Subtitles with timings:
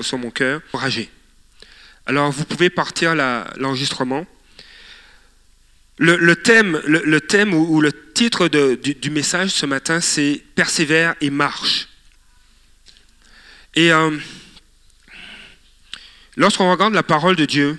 [0.00, 1.10] sur, mon cœur, encouragé.
[2.06, 4.26] Alors vous pouvez partir l'enregistrement.
[5.98, 11.88] Le, thème, ou, le titre du, message ce matin, c'est Persévère et marche.
[13.74, 14.16] Et euh,
[16.36, 17.78] lorsqu'on regarde la parole de Dieu,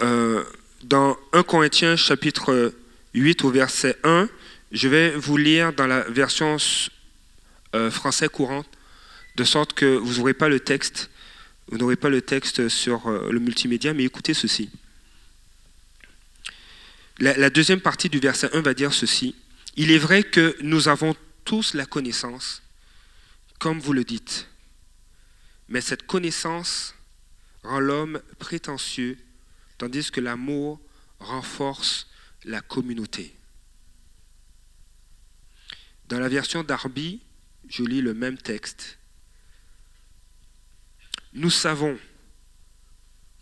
[0.00, 0.44] euh,
[0.84, 2.72] dans 1 Corinthiens chapitre
[3.14, 4.28] 8 au verset 1,
[4.70, 6.56] je vais vous lire dans la version
[7.74, 8.66] euh, français courante,
[9.36, 11.08] de sorte que vous n'aurez pas le texte,
[12.68, 14.70] sur le multimédia, mais écoutez ceci.
[17.18, 19.36] La, deuxième partie du verset 1 va dire ceci.
[19.76, 21.14] Il est vrai que nous avons
[21.44, 22.62] tous la connaissance,
[23.58, 24.48] comme vous le dites,
[25.68, 26.94] mais cette connaissance
[27.62, 29.16] rend l'homme prétentieux,
[29.78, 30.80] tandis que l'amour
[31.20, 32.08] renforce
[32.44, 33.34] la communauté.
[36.08, 37.20] Dans la version d'Arby,
[37.68, 38.98] je lis le même texte.
[41.32, 41.98] Nous savons,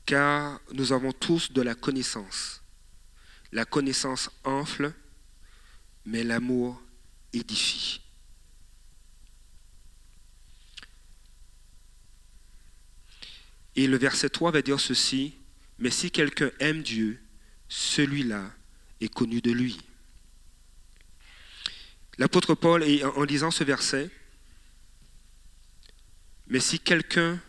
[0.07, 2.63] car nous avons tous de la connaissance.
[3.53, 4.93] La connaissance enfle,
[6.05, 6.81] mais l'amour
[7.33, 8.01] édifie.
[13.75, 15.35] Et le verset 3 va dire ceci,
[15.79, 17.21] mais si quelqu'un aime Dieu,
[17.69, 18.53] celui-là
[19.01, 19.81] est connu de lui.
[22.19, 22.85] L'apôtre Paul,
[23.17, 24.11] en lisant ce verset,
[26.49, 27.41] mais si quelqu'un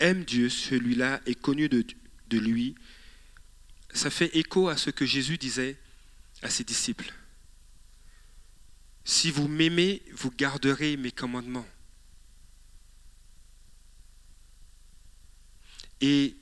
[0.00, 1.84] aime Dieu, celui-là est connu de,
[2.28, 2.74] de lui,
[3.92, 5.76] ça fait écho à ce que Jésus disait
[6.42, 7.12] à ses disciples.
[9.04, 11.66] Si vous m'aimez, vous garderez mes commandements.
[16.00, 16.36] Et,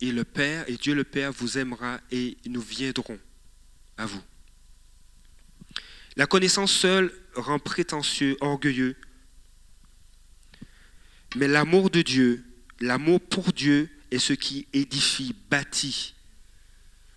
[0.00, 3.18] et le Père, et Dieu le Père vous aimera et nous viendrons
[3.96, 4.22] à vous.
[6.16, 8.96] La connaissance seule rend prétentieux, orgueilleux.
[11.36, 12.44] Mais l'amour de Dieu,
[12.80, 16.14] l'amour pour Dieu est ce qui édifie, bâtit,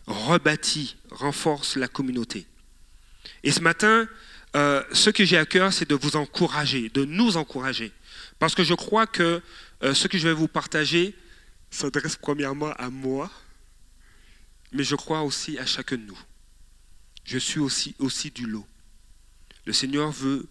[0.06, 2.46] rebâtit, renforce la communauté.
[3.44, 4.08] Et ce matin,
[4.56, 7.92] euh, ce que j'ai à cœur, c'est de vous encourager, de nous encourager.
[8.40, 9.42] Parce que je crois que
[9.84, 11.16] euh, ce que je vais vous partager
[11.70, 13.32] s'adresse premièrement à moi,
[14.74, 16.20] mais je crois aussi à chacun de nous.
[17.24, 18.66] Je suis aussi, aussi du lot.
[19.66, 20.48] Le Seigneur veut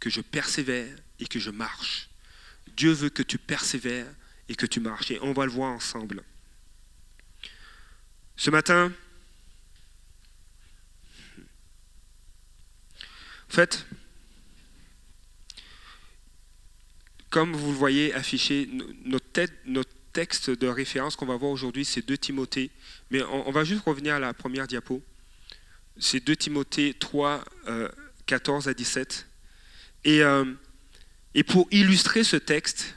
[0.00, 2.08] que je persévère et que je marche.
[2.76, 4.06] Dieu veut que tu persévères
[4.48, 5.10] et que tu marches.
[5.10, 6.22] Et on va le voir ensemble.
[8.36, 8.92] Ce matin,
[13.48, 13.86] en fait,
[17.30, 18.68] comme vous le voyez affiché,
[19.04, 22.70] notre, texte de référence qu'on va voir aujourd'hui, c'est 2 Timothée.
[23.10, 25.02] Mais on, va juste revenir à la première diapo.
[25.98, 27.44] C'est 2 Timothée 3,
[28.26, 29.26] 14 euh, à 17.
[30.04, 30.44] Et, euh,
[31.34, 32.94] et pour illustrer ce texte,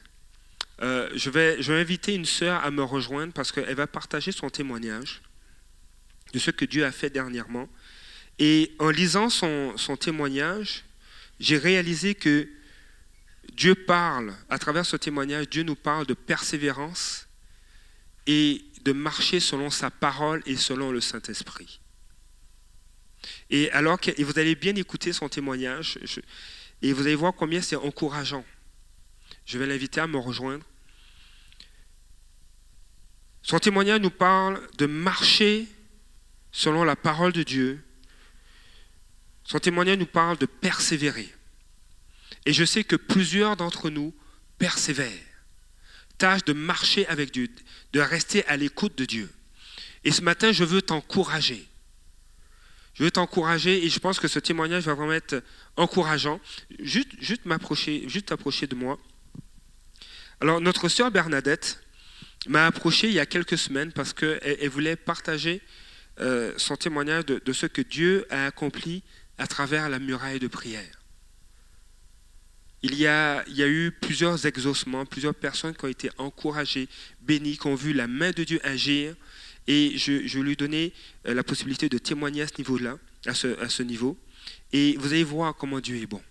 [0.81, 5.21] euh, je, vais, inviter une sœur à me rejoindre parce qu'elle va partager son témoignage
[6.33, 7.67] de ce que Dieu a fait dernièrement.
[8.37, 10.85] Et en lisant son, témoignage,
[11.39, 12.47] j'ai réalisé que
[13.53, 17.27] Dieu parle, à travers ce témoignage, Dieu nous parle de persévérance
[18.27, 21.79] et de marcher selon sa parole et selon le Saint-Esprit.
[23.49, 25.97] Et alors que vous allez bien écouter son témoignage,
[26.81, 28.45] et vous allez voir combien c'est encourageant.
[29.45, 30.65] Je vais l'inviter à me rejoindre.
[33.41, 35.67] Son témoignage nous parle de marcher
[36.51, 37.83] selon la parole de Dieu.
[39.43, 41.33] Son témoignage nous parle de persévérer.
[42.45, 44.13] Et je sais que plusieurs d'entre nous
[44.57, 45.11] persévèrent.
[46.17, 47.49] Tâche de marcher avec Dieu,
[47.94, 49.31] de rester à l'écoute de Dieu.
[50.03, 51.67] Et ce matin, je veux t'encourager.
[52.97, 55.43] Je veux t'encourager et je pense que ce témoignage va vraiment être
[55.75, 56.39] encourageant.
[56.79, 58.97] Juste, juste m'approcher, juste t'approcher de moi.
[60.41, 61.79] Alors, notre sœur Bernadette
[62.47, 65.61] m'a approché il y a quelques semaines parce qu'elle elle voulait partager
[66.19, 69.03] euh, son témoignage de, ce que Dieu a accompli
[69.37, 70.89] à travers la muraille de prière.
[72.81, 76.88] Il y, a, il y a eu plusieurs exaucements, plusieurs personnes qui ont été encouragées,
[77.21, 79.15] bénies, qui ont vu la main de Dieu agir.
[79.67, 80.93] Et je, je lui ai donné
[81.27, 84.17] euh, la possibilité de témoigner à ce niveau-là, à ce, niveau.
[84.71, 86.21] Et vous allez voir comment Dieu est bon.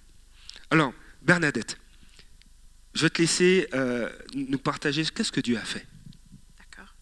[0.70, 1.78] Alors, Bernadette,
[2.94, 5.86] je vais te laisser euh, nous partager qu'est-ce que Dieu a fait.
[6.58, 6.94] D'accord.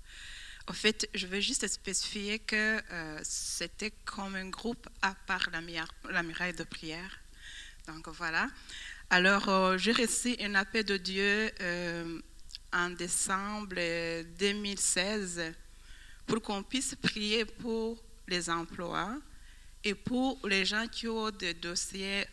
[0.67, 6.23] En fait, je veux juste spécifier que euh, c'était comme un groupe à part la,
[6.23, 7.21] muraille de prière.
[7.87, 8.49] Donc voilà.
[9.09, 11.53] Alors, j'ai reçu un appel de Dieu
[12.73, 13.77] en décembre
[14.39, 15.55] 2016
[16.27, 19.19] pour qu'on puisse prier pour les emplois
[19.83, 22.25] et pour les gens qui ont des dossiers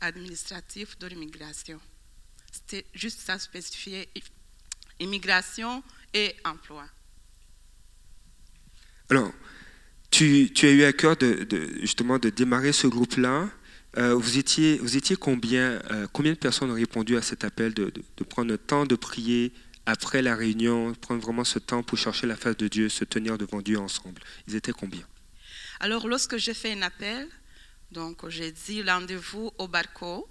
[0.00, 1.80] administratifs de l'immigration.
[2.52, 4.08] C'était juste ça spécifié,
[5.00, 5.82] immigration
[6.12, 6.84] et emploi.
[9.10, 9.32] Alors,
[10.10, 11.16] tu, as eu à cœur
[11.80, 13.48] justement de démarrer ce groupe-là.
[13.98, 14.78] Euh, vous, étiez,
[15.18, 17.92] combien, euh, combien de personnes ont répondu à cet appel de,
[18.28, 19.52] prendre le temps de prier
[19.86, 23.38] après la réunion, prendre vraiment ce temps pour chercher la face de Dieu, se tenir
[23.38, 25.06] devant Dieu ensemble Ils étaient combien?
[25.80, 27.28] Alors, lorsque j'ai fait un appel,
[27.92, 30.28] donc j'ai dit rendez-vous au Barco,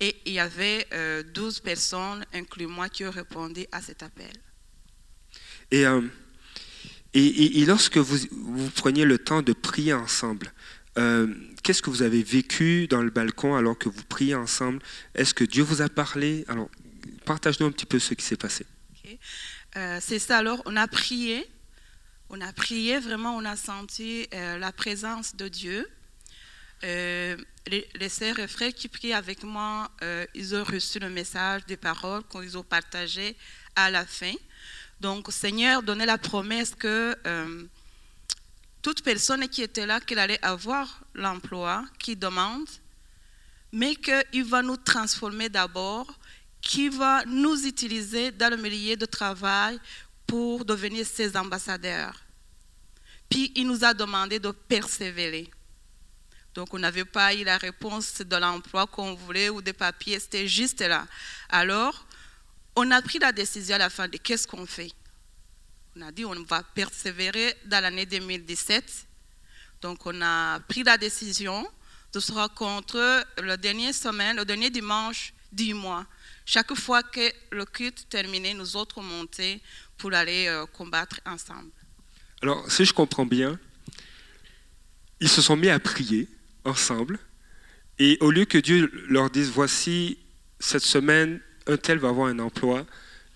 [0.00, 0.86] et il y avait
[1.34, 4.32] 12 euh, personnes, inclus moi, qui ont répondu à cet appel.
[5.70, 5.84] Et,
[7.14, 10.52] et, et, lorsque vous, vous preniez le temps de prier ensemble,
[10.98, 11.32] euh,
[11.62, 14.80] qu'est-ce que vous avez vécu dans le balcon alors que vous priez ensemble?
[15.14, 16.44] Est-ce que Dieu vous a parlé?
[16.48, 16.68] Alors,
[17.24, 18.66] partage-nous un petit peu ce qui s'est passé.
[19.76, 21.48] Euh, c'est ça, alors on a prié,
[22.30, 25.88] on a prié, vraiment on a senti euh, la présence de Dieu.
[26.82, 29.88] les, les sœurs et frères qui prient avec moi,
[30.34, 33.36] ils ont reçu le message des paroles qu'ils ont partagées
[33.76, 34.34] à la fin.
[35.00, 37.16] Donc, Seigneur donnait la promesse que
[38.82, 42.68] toute personne qui était là, qu'il allait avoir l'emploi qui demande,
[43.70, 46.12] mais qu'il va nous transformer d'abord,
[46.62, 49.78] qu'il va nous utiliser dans le milieu de travail
[50.26, 52.22] pour devenir ses ambassadeurs.
[53.28, 55.50] Puis il nous a demandé de persévérer.
[56.54, 60.46] Donc on n'avait pas eu la réponse de l'emploi qu'on voulait ou des papiers, c'était
[60.46, 61.06] juste là.
[61.48, 62.06] Alors,
[62.76, 64.92] on a pris la décision à la fin de qu'est-ce qu'on fait?
[65.96, 69.06] On a dit on va persévérer dans l'année 2017.
[69.80, 71.68] Donc on a pris la décision
[72.12, 76.06] de se rencontrer le dernier semaine, le dernier dimanche du mois.
[76.44, 79.60] Chaque fois que le culte terminait, nous autres montaient
[79.96, 81.70] pour aller euh, combattre ensemble.
[82.42, 83.58] Alors, si je comprends bien,
[85.20, 86.28] ils se sont mis à prier
[86.64, 87.18] ensemble.
[87.98, 90.18] Et au lieu que Dieu leur dise, voici,
[90.58, 92.84] cette semaine, un tel va avoir un emploi,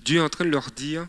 [0.01, 1.07] Dieu est en train de leur dire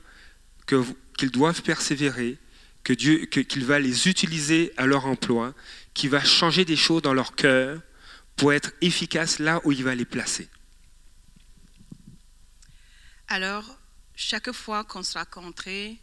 [0.67, 2.37] qu'ils doivent persévérer,
[2.83, 5.53] qu'il va les utiliser à leur emploi,
[5.93, 7.81] qu'il va changer des choses dans leur cœur
[8.35, 10.47] pour être efficace là où il va les placer.
[13.29, 13.65] Alors,
[14.15, 15.97] chaque fois qu'on se rencontrait,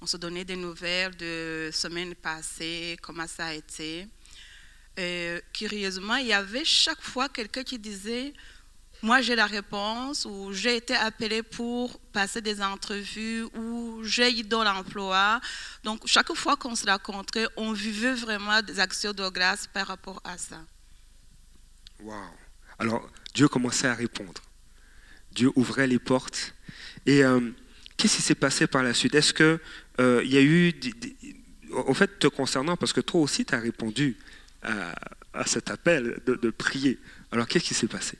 [0.00, 4.08] on se donnait des nouvelles de semaine passée, comment ça a été.
[4.98, 8.32] Euh, curieusement, il y avait chaque fois quelqu'un qui disait
[9.02, 14.42] moi j'ai la réponse ou j'ai été appelé pour passer des entrevues ou j'ai eu
[14.42, 15.40] dans l'emploi.
[15.82, 20.20] Donc chaque fois qu'on se rencontrait, on vivait vraiment des actions de grâce par rapport
[20.24, 20.60] à ça.
[22.00, 22.14] Wow.
[22.78, 24.40] Alors Dieu commençait à répondre.
[25.32, 26.53] Dieu ouvrait les portes.
[27.06, 27.40] Et euh,
[27.96, 29.14] qu'est-ce qui s'est passé par la suite?
[29.14, 29.58] Est-ce qu'il
[30.00, 30.72] euh, il y a eu,
[31.72, 34.16] en fait, te concernant, parce que toi aussi tu as répondu
[34.62, 34.94] à,
[35.46, 36.98] cet appel de, prier.
[37.30, 38.16] Alors qu'est-ce qui s'est passé?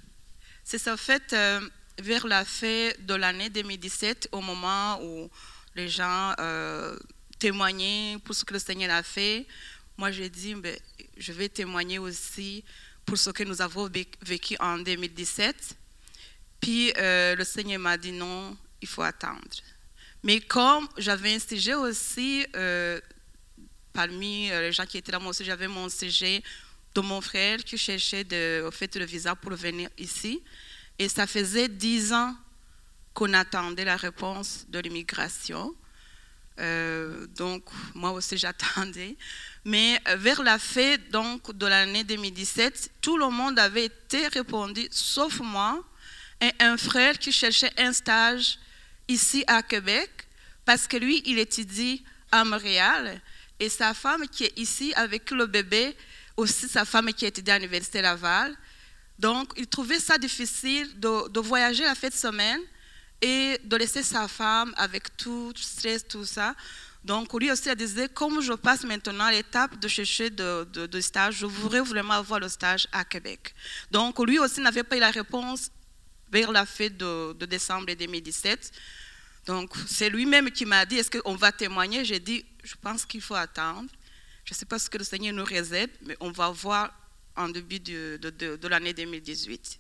[0.62, 1.60] C'est ça, fait, euh,
[2.02, 5.31] vers la fin de l'année 2017, au moment où
[5.75, 6.34] les gens
[7.38, 9.46] témoignaient pour ce que le Seigneur a fait,
[9.96, 10.76] moi j'ai dit, ben,
[11.16, 12.64] je vais témoigner aussi
[13.06, 13.88] pour ce que nous avons
[14.22, 15.76] vécu en 2017.
[16.60, 19.56] Puis le Seigneur m'a dit non, il faut attendre.
[20.22, 22.46] Mais comme j'avais un sujet aussi,
[23.92, 26.42] parmi les gens qui étaient là, aussi j'avais mon sujet
[26.94, 30.42] de mon frère qui cherchait de, fait, le visa pour venir ici.
[30.98, 32.34] Et ça faisait dix ans
[33.12, 35.75] qu'on attendait la réponse de l'immigration.
[36.60, 37.64] Euh, donc,
[37.94, 39.17] moi aussi, j'attendais.
[39.64, 44.86] Mais euh, vers la fin donc, de l'année 2017, tout le monde avait été répondu,
[44.91, 45.82] sauf moi
[46.41, 48.58] et un frère qui cherchait un stage
[49.08, 50.11] ici à Québec,
[50.65, 53.20] parce que lui, il étudie à Montréal,
[53.61, 55.96] et sa femme qui est ici avec le bébé,
[56.37, 58.56] aussi sa femme qui était à l'Université Laval.
[59.19, 62.61] Donc, il trouvait ça difficile de, voyager la fin de semaine
[63.20, 66.55] et de laisser sa femme avec tout stress, tout ça.
[67.05, 71.37] Donc, lui aussi a disait, comme je passe maintenant l'étape de chercher de, de, stage,
[71.37, 73.55] je voudrais vraiment avoir le stage à Québec.
[73.91, 75.70] Donc, lui aussi n'avait pas eu la réponse
[76.34, 78.72] vers la fin de, décembre 2017.
[79.46, 82.05] Donc, c'est lui-même qui m'a dit, est-ce qu'on va témoigner?
[82.05, 83.88] J'ai dit, je pense qu'il faut attendre.
[84.44, 86.93] Je ne sais pas ce que le Seigneur nous réserve, mais on va voir
[87.36, 89.79] en début de, de, l'année 2018.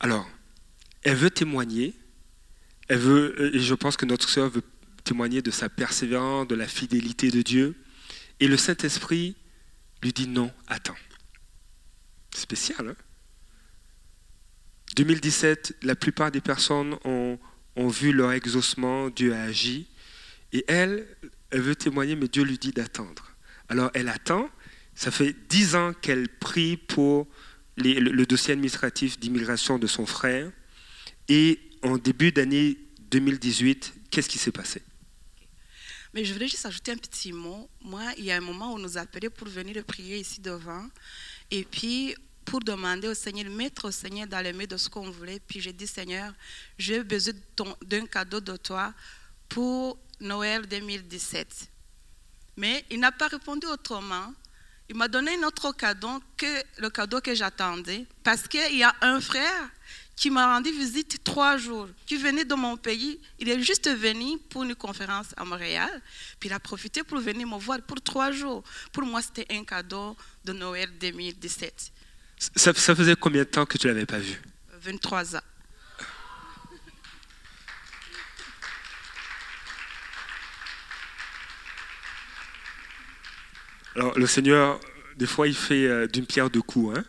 [0.00, 0.28] Alors,
[1.02, 1.94] elle veut témoigner,
[2.88, 4.62] elle veut, et je pense que notre sœur veut
[5.04, 7.74] témoigner de sa persévérance, de la fidélité de Dieu,
[8.40, 9.36] et le Saint-Esprit
[10.02, 10.96] lui dit non, attends.
[12.34, 12.96] Spécial, hein?
[14.94, 17.38] 2017, la plupart des personnes ont,
[17.76, 19.86] vu leur exaucement, Dieu a agi,
[20.52, 21.06] et elle,
[21.50, 23.34] elle veut témoigner, mais Dieu lui dit d'attendre.
[23.68, 24.48] Alors elle attend.
[24.94, 27.26] Ça fait dix ans qu'elle prie pour
[27.76, 30.52] le, dossier administratif d'immigration de son frère.
[31.28, 32.78] Et en début d'année
[33.10, 34.82] 2018, qu'est-ce qui s'est passé?
[36.12, 37.68] Mais je voulais juste ajouter un petit mot.
[37.80, 40.86] Moi, il y a un moment où on nous appelait pour venir prier ici devant.
[41.50, 45.10] Et puis, pour demander au Seigneur, mettre au Seigneur dans les mains de ce qu'on
[45.10, 45.40] voulait.
[45.40, 46.32] Puis j'ai dit, Seigneur,
[46.78, 47.34] j'ai besoin
[47.82, 48.92] d'un cadeau de toi
[49.48, 51.68] pour Noël 2017.
[52.56, 54.32] Mais il n'a pas répondu autrement.
[54.88, 58.06] Il m'a donné un autre cadeau que le cadeau que j'attendais.
[58.22, 59.70] Parce qu'il y a un frère
[60.16, 63.18] qui m'a rendu visite trois jours, qui venait de mon pays.
[63.38, 66.02] Il est juste venu pour une conférence à Montréal.
[66.38, 68.62] Puis il a profité pour venir me voir pour trois jours.
[68.92, 71.92] Pour moi, c'était un cadeau de Noël 2017.
[72.38, 74.40] Ça, ça faisait combien de temps que tu l'avais pas vu?
[74.80, 75.40] 23 ans.
[83.96, 84.80] Alors, le Seigneur,
[85.16, 86.98] des fois, il fait euh, d'une pierre deux coups.
[86.98, 87.04] hein.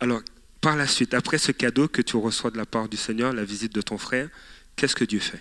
[0.00, 0.20] Alors,
[0.60, 3.44] par la suite, après ce cadeau que tu reçois de la part du Seigneur, la
[3.44, 4.28] visite de ton frère,
[4.76, 5.40] qu'est-ce que Dieu fait?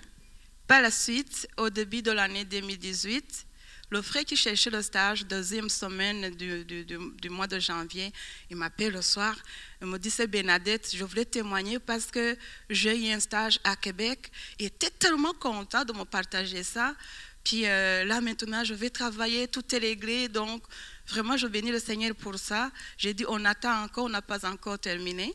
[0.68, 3.46] Par la suite, au début de l'année 2018,
[3.92, 8.12] le frère qui cherchait le stage, deuxième semaine du, du- du- mois de janvier,
[8.50, 9.36] il m'appelle le soir.
[9.82, 12.38] Il me dit C'est Bénadette, je voulais témoigner parce que
[12.70, 14.32] j'ai eu un stage à Québec.
[14.60, 16.96] Il était tellement content de me partager ça.
[17.44, 20.30] Puis euh, là, maintenant, je vais travailler, tout est réglé.
[20.30, 20.64] Donc,
[21.08, 22.72] vraiment, je bénis le Seigneur pour ça.
[22.98, 25.34] J'ai dit On attend encore, on n'a pas encore terminé.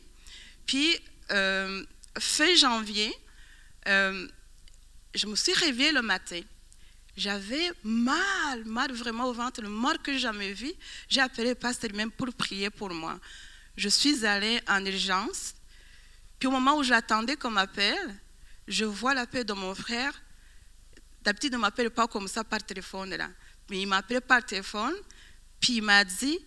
[0.65, 0.97] Puis,
[1.31, 1.85] euh,
[2.17, 3.13] fin janvier,
[3.87, 4.27] euh,
[5.13, 6.41] je me suis réveillée le matin.
[7.17, 10.71] J'avais mal, mal vraiment au ventre, le mal que j'ai jamais vu.
[11.09, 13.19] J'ai appelé le pasteur même pour prier pour moi.
[13.75, 15.55] Je suis allée en urgence.
[16.37, 18.15] Puis au moment où j'attendais qu'on m'appelle,
[18.67, 20.13] je vois l'appel de mon frère.
[21.23, 23.15] D'habitude, ne m'appelle pas comme ça par téléphone.
[23.15, 23.29] Là.
[23.71, 24.93] Mais il m'appelait par téléphone.
[25.59, 26.39] Puis il m'a dit,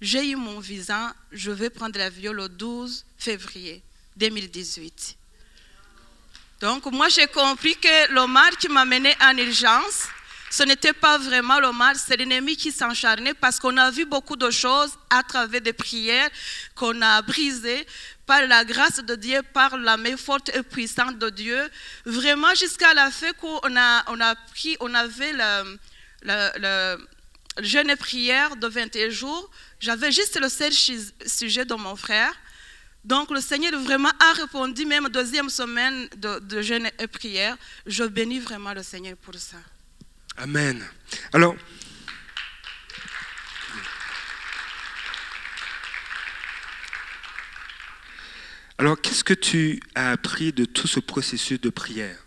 [0.00, 3.80] j'ai eu mon visa, je vais prendre l'avion le 12 février
[4.16, 5.19] 2018.
[6.60, 10.08] Donc, moi, j'ai compris que le mal qui m'a mené en urgence,
[10.50, 14.36] ce n'était pas vraiment le mal, c'est l'ennemi qui s'encharnait parce qu'on a vu beaucoup
[14.36, 16.28] de choses à travers des prières
[16.74, 17.86] qu'on a brisées
[18.26, 21.70] par la grâce de Dieu, par la main forte et puissante de Dieu.
[22.04, 25.78] Vraiment, jusqu'à la fin qu'on a, on a pris, on avait le,
[26.22, 27.08] le, le-
[27.62, 29.50] jeûne et prière de 21 jours.
[29.80, 32.32] J'avais juste le seul sujet de mon frère.
[33.04, 37.56] Donc le Seigneur vraiment a répondu, même deuxième semaine de, de jeûne et prière.
[37.86, 39.56] Je bénis vraiment le Seigneur pour ça.
[40.36, 40.84] Amen.
[41.32, 41.56] Alors,
[48.78, 52.18] alors qu'est-ce que tu as appris de tout ce processus de prière?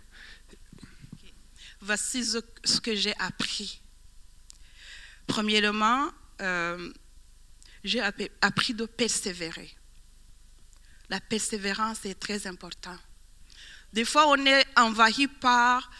[1.81, 3.81] Voici ce, que j'ai appris.
[5.27, 6.09] Premièrement,
[6.41, 6.91] euh,
[7.83, 9.75] j'ai app- appris de persévérer.
[11.13, 12.99] La persévérance est très importante.
[13.93, 15.91] Des fois, on est envahi par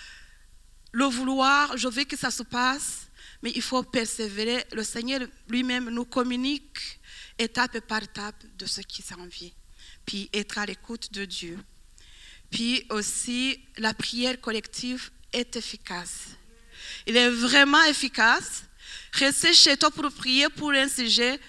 [0.92, 3.12] le vouloir, je veux que ça se passe,
[3.44, 4.66] mais il faut persévérer.
[4.72, 7.00] Le Seigneur lui-même nous communique
[7.38, 9.52] étape par étape de ce qui s'en vient.
[10.04, 11.60] Puis être à l'écoute de Dieu.
[12.50, 16.30] Puis aussi, la prière collective est efficace.
[17.06, 18.64] Il est vraiment efficace.
[19.12, 21.40] Rester chez toi pour prier pour un sujet,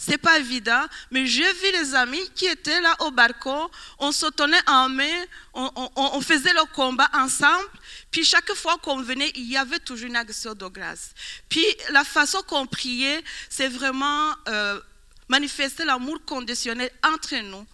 [0.00, 0.82] c'est pas évident.
[1.10, 5.24] Mais j'ai vu les amis qui étaient là au balcon, on se tenait en main,
[5.52, 7.68] on, faisait le combat ensemble.
[8.10, 11.10] Puis chaque fois qu'on venait, il y avait toujours une action de grâce.
[11.50, 14.80] Puis la façon qu'on priait, c'est vraiment euh,
[15.28, 17.66] manifester l'amour conditionnel entre nous.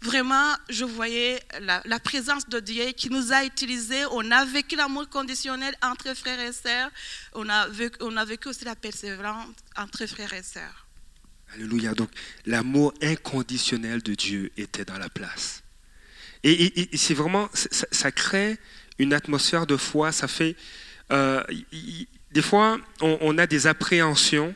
[0.00, 4.04] Vraiment, je voyais la, la présence de Dieu qui nous a utilisés.
[4.12, 6.90] On a vécu l'amour conditionnel entre frères et sœurs.
[7.34, 10.85] On a vécu, on a vécu aussi la persévérance entre frères et sœurs.
[11.54, 11.94] Alléluia.
[11.94, 12.10] Donc,
[12.44, 15.62] l'amour inconditionnel de Dieu était dans la place.
[16.42, 18.58] Et, c'est vraiment, ça, crée
[18.98, 20.12] une atmosphère de foi.
[20.12, 20.54] Ça fait,
[21.10, 21.42] euh,
[22.30, 24.54] des fois, on, on a des appréhensions,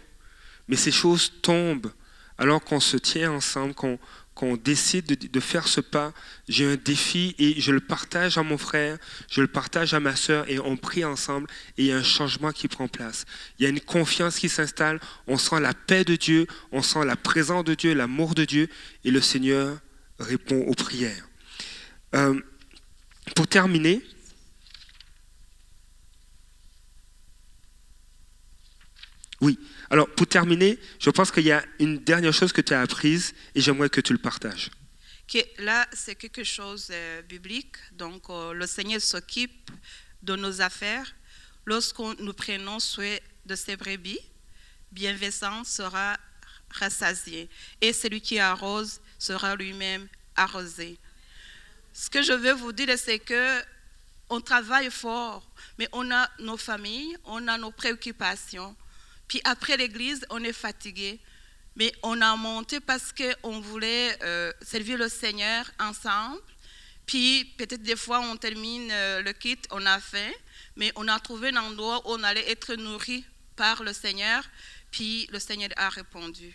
[0.69, 1.93] mais ces choses tombent
[2.41, 3.99] alors qu'on se tient ensemble, qu'on
[4.41, 6.15] qu'on décide de, faire ce pas.
[6.49, 8.97] J'ai un défi et je le partage à mon frère,
[9.31, 12.03] je le partage à ma sœur et on prie ensemble et il y a un
[12.03, 13.27] changement qui prend place.
[13.59, 17.05] Il y a une confiance qui s'installe, on sent la paix de Dieu, on sent
[17.05, 18.71] la présence de Dieu, l'amour de Dieu
[19.05, 19.79] et le Seigneur
[20.19, 21.29] répond aux prières.
[22.15, 22.41] Euh,
[23.37, 24.01] pour terminer,
[29.43, 29.59] oui,
[29.91, 33.35] alors pour terminer, je pense qu'il y a une dernière chose que tu as apprise
[33.55, 34.71] et j'aimerais que tu le partages.
[35.59, 37.77] Là, c'est quelque chose de biblique.
[37.93, 39.71] Donc, euh, le Seigneur s'occupe
[40.23, 41.15] de nos affaires.
[41.67, 43.17] Lorsqu'on nous prenons soin
[43.47, 44.19] de ses brebis,
[44.91, 46.17] bienveillant sera
[46.71, 47.49] rassasié.
[47.81, 50.99] Et celui qui arrose sera lui-même arrosé.
[51.93, 53.61] ce que je veux vous dire, c'est que
[54.31, 55.45] on travaille fort,
[55.79, 58.77] mais on a nos familles, on a nos préoccupations.
[59.31, 61.21] Puis après l'église, on est fatigué.
[61.77, 66.41] Mais on a monté parce qu'on voulait euh, servir le Seigneur ensemble.
[67.07, 70.33] Puis peut-être des fois, on termine euh, le kit, on a faim,
[70.75, 74.43] mais on a trouvé un endroit où on allait être nourri par le Seigneur.
[74.91, 76.53] Puis le Seigneur a répondu.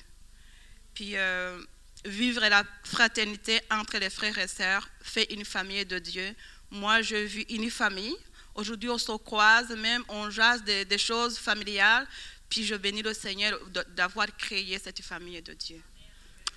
[0.93, 1.57] Puis euh,
[2.03, 6.35] vivre la fraternité entre les frères et sœurs fait une famille de Dieu.
[6.71, 8.17] Moi, je vis une famille.
[8.53, 12.05] Aujourd'hui, on se croise, même on jase des, des choses familiales.
[12.49, 13.59] Puis je bénis le Seigneur
[13.95, 15.81] d'avoir créé cette famille de Dieu.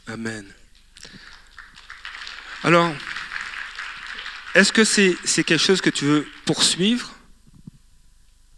[0.06, 0.46] Amen.
[2.62, 2.94] Alors,
[4.54, 7.14] est-ce que c'est quelque chose que tu veux poursuivre?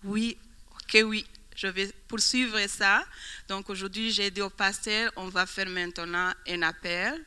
[0.04, 0.36] Oui,
[0.72, 1.26] ok, oui.
[1.56, 3.04] Je vais poursuivre ça.
[3.46, 7.22] Donc aujourd'hui, j'ai dit au pasteur, on va faire maintenant un appel.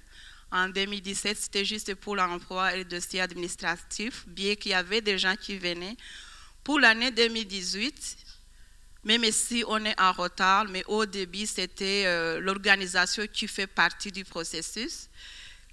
[0.52, 5.20] En 2017, c'était juste pour l'emploi et le dossier administratif, bien qu'il y avait des
[5.20, 5.98] gens qui venaient.
[6.64, 8.18] Pour l'année 2018,
[9.04, 14.12] même si on est en retard, mais au début, c'était euh, l'organisation qui fait partie
[14.12, 15.10] du processus.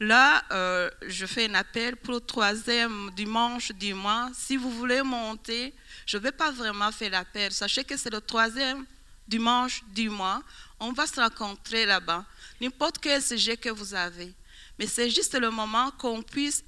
[0.00, 4.30] Là, euh, je fais un appel pour le troisième dimanche du mois.
[4.34, 5.74] Si vous voulez monter,
[6.06, 7.52] je ne vais pas vraiment faire l'appel.
[7.52, 8.86] Sachez que c'est le troisième
[9.28, 10.42] dimanche du mois.
[10.80, 12.24] On va se rencontrer là-bas.
[12.60, 14.32] N'importe quel sujet que vous avez.
[14.78, 16.64] Mais c'est juste le moment qu'on puisse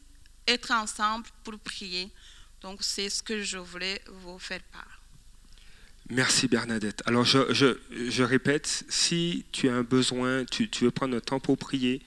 [0.46, 2.12] être ensemble pour prier.
[2.60, 4.91] Donc, c'est ce que je voulais vous faire part.
[6.10, 7.02] Merci Bernadette.
[7.06, 12.02] Alors je, répète, si tu as un besoin, tu, veux prendre un temps pour prier,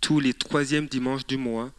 [0.00, 1.72] tous les troisièmes dimanches du mois,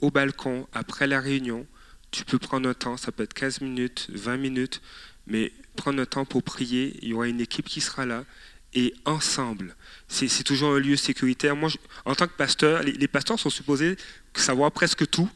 [0.00, 1.66] au balcon, après la réunion,
[2.10, 4.80] tu peux prendre un temps, ça peut être 15 minutes, 20 minutes,
[5.26, 8.24] mais prendre un temps pour prier, il y aura une équipe qui sera là,
[8.72, 9.76] et ensemble,
[10.08, 11.54] c'est toujours un lieu sécuritaire.
[11.56, 11.70] Moi,
[12.04, 13.96] en tant que pasteur, les, pasteurs sont supposés
[14.34, 15.28] savoir presque tout,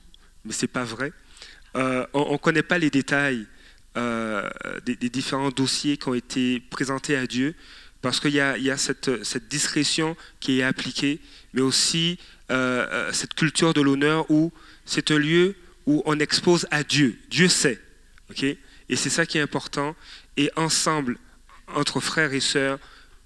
[0.44, 1.12] mais ce n'est pas vrai.
[1.76, 3.46] Euh, on ne connaît pas les détails
[3.96, 4.50] euh,
[4.86, 7.54] des, différents dossiers qui ont été présentés à Dieu,
[8.02, 9.08] parce qu'il y a, cette,
[9.48, 11.20] discrétion qui est appliquée,
[11.52, 12.18] mais aussi
[12.50, 14.52] euh, euh, cette culture de l'honneur où
[14.84, 15.54] c'est un lieu
[15.86, 17.16] où on expose à Dieu.
[17.30, 17.80] Dieu sait.
[18.30, 18.42] ok?
[18.42, 19.94] Et c'est ça qui est important.
[20.36, 21.16] Et ensemble,
[21.68, 22.80] entre frères et sœurs,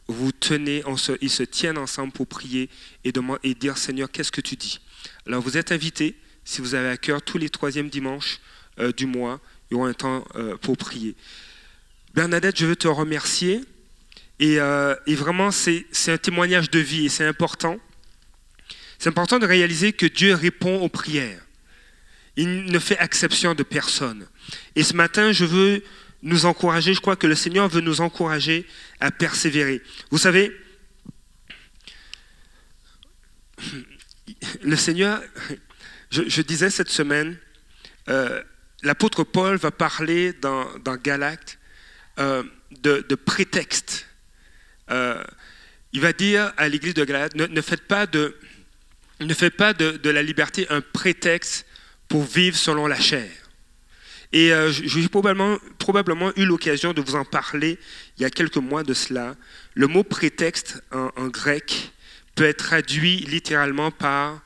[0.07, 0.83] vous tenez,
[1.23, 2.69] ils se tiennent ensemble pour prier
[3.05, 4.81] et dire Seigneur, qu'est-ce que tu dis?
[5.27, 8.41] Alors vous êtes invités, si vous avez à cœur, tous les troisièmes dimanches
[8.97, 11.15] du mois, y aura un temps euh, pour prier.
[12.15, 13.65] Bernadette, je veux te remercier.
[14.41, 17.79] Et, euh, vraiment, c'est un témoignage de vie et c'est important.
[18.99, 21.45] C'est important de réaliser que Dieu répond aux prières.
[22.37, 24.27] Il ne fait exception de personne.
[24.77, 25.83] Et ce matin, je veux
[26.23, 28.67] nous encourager, je crois que le Seigneur veut nous encourager
[29.01, 29.83] à persévérer.
[30.11, 30.53] Vous savez,
[34.63, 35.23] le Seigneur,
[36.11, 37.37] je, disais cette semaine,
[38.09, 38.43] euh,
[38.83, 41.59] l'apôtre Paul va parler dans, dans Galacte
[42.19, 42.43] euh,
[42.83, 44.07] de, prétexte.
[44.91, 45.23] Euh,
[45.93, 48.37] il va dire à l'église de Galacte, ne, faites pas, de,
[49.21, 51.67] ne faites pas de, la liberté un prétexte
[52.09, 53.31] pour vivre selon la chair.
[54.33, 57.79] Et euh, j'ai probablement, probablement eu l'occasion de vous en parler
[58.19, 59.37] il y a quelques mois de cela.
[59.75, 61.93] Le mot prétexte en grec
[62.35, 64.43] peut être traduit littéralement par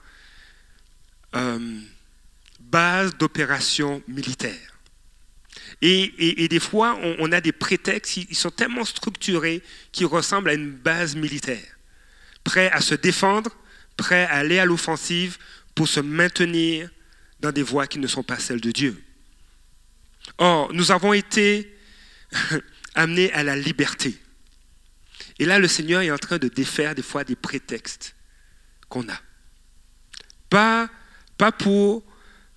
[2.72, 4.72] base d'opération militaire.
[5.82, 10.70] Et, des fois, on, a des prétextes, ils sont tellement structurés qu'ils ressemblent à une
[10.70, 11.76] base militaire.
[12.44, 13.50] Prêt à se défendre,
[13.96, 15.38] prêt à aller à l'offensive
[15.74, 16.88] pour se maintenir
[17.40, 19.02] dans des voies qui ne sont pas celles de Dieu.
[20.38, 21.76] Or, nous avons été
[22.94, 24.16] amenés à la liberté.
[25.38, 28.14] Et là, le Seigneur est en train de défaire des fois des prétextes
[28.88, 29.20] qu'on a.
[30.48, 30.88] Pas,
[31.36, 32.04] pas pour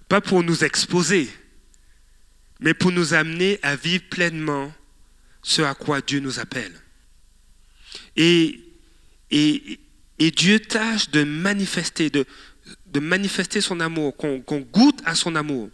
[0.08, 1.30] pas pour nous exposer,
[2.60, 4.74] mais pour nous amener à vivre pleinement
[5.42, 6.74] ce à quoi Dieu nous appelle.
[8.16, 8.62] Et,
[10.20, 12.26] Dieu tâche de manifester, de,
[12.88, 15.70] de manifester son amour, qu'on goûte à son amour.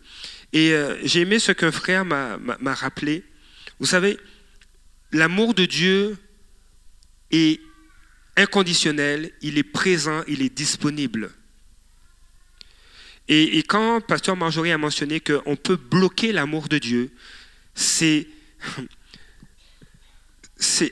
[0.53, 3.23] Et euh, j'ai aimé ce qu'un frère m'a rappelé.
[3.79, 4.17] Vous savez,
[5.11, 6.17] l'amour de Dieu
[7.31, 7.61] est
[8.35, 11.31] inconditionnel, il est présent, il est disponible.
[13.27, 17.11] Et, quand Pasteur Marjorie a mentionné qu'on peut bloquer l'amour de Dieu,
[17.73, 18.27] c'est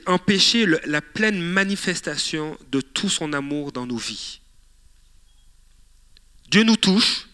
[0.06, 4.40] empêcher la pleine manifestation de tout son amour dans nos vies.
[6.50, 7.28] Dieu nous touche,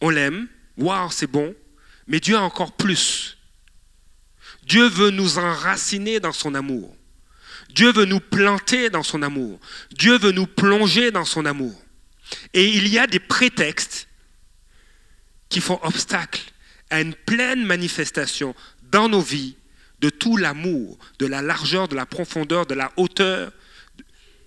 [0.00, 1.54] on l'aime, waouh, c'est bon,
[2.06, 3.36] mais Dieu a encore plus.
[4.64, 6.94] Dieu veut nous enraciner dans son amour.
[7.70, 9.60] Dieu veut nous planter dans son amour.
[9.92, 11.80] Dieu veut nous plonger dans son amour.
[12.54, 14.08] Et il y a des prétextes
[15.48, 16.42] qui font obstacle
[16.90, 18.54] à une pleine manifestation
[18.90, 19.56] dans nos vies
[20.00, 23.52] de tout l'amour, de la largeur, de la profondeur, de la hauteur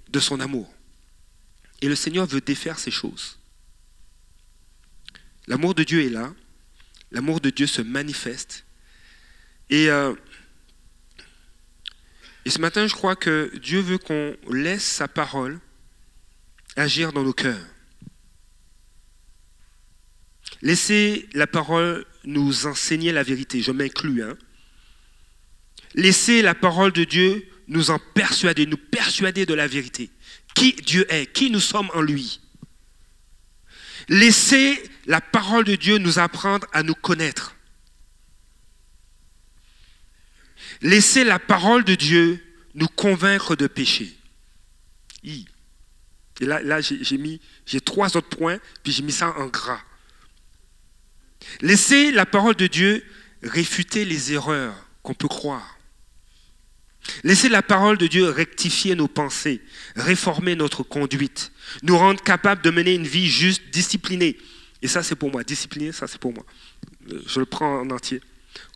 [0.09, 0.73] de son amour.
[1.81, 3.37] Et le Seigneur veut défaire ces choses.
[5.47, 6.33] L'amour de Dieu est là,
[7.11, 8.65] l'amour de Dieu se manifeste.
[9.69, 10.13] Et, euh,
[12.45, 15.59] ce matin, je crois que Dieu veut qu'on laisse sa parole
[16.75, 17.65] agir dans nos cœurs.
[20.61, 24.23] Laissez la parole nous enseigner la vérité, je m'inclus.
[24.23, 24.37] Hein.
[25.95, 30.09] Laissez la parole de Dieu nous en persuader, nous persuader de la vérité.
[30.53, 32.41] Qui Dieu est, qui nous sommes en lui.
[34.09, 37.55] Laissez la parole de Dieu nous apprendre à nous connaître.
[40.81, 42.43] Laissez la parole de Dieu
[42.73, 44.15] nous convaincre de péché.
[45.23, 45.45] Et
[46.39, 49.81] là, là j'ai mis, j'ai trois autres points, puis j'ai mis ça en gras.
[51.61, 53.03] Laissez la parole de Dieu
[53.43, 55.77] réfuter les erreurs qu'on peut croire.
[57.23, 59.61] Laissez la parole de Dieu rectifier nos pensées,
[59.95, 61.51] réformer notre conduite,
[61.81, 64.37] nous rendre capables de mener une vie juste, disciplinée.
[64.81, 65.43] Et ça, c'est pour moi.
[65.43, 66.45] Disciplinée, ça, c'est pour moi.
[67.25, 68.21] Je le prends en entier.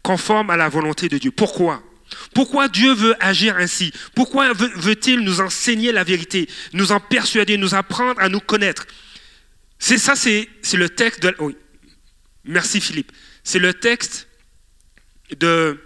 [0.04, 1.32] Conforme à la volonté de Dieu.
[1.32, 1.84] Pourquoi?
[2.34, 3.92] Pourquoi Dieu veut agir ainsi?
[4.14, 8.86] Pourquoi veut-il nous enseigner la vérité, nous en persuader, nous apprendre à nous connaître?
[9.80, 11.36] C'est ça, c'est le texte de.
[11.40, 11.56] Oui.
[12.46, 13.12] Merci Philippe.
[13.44, 14.28] C'est le texte
[15.38, 15.80] de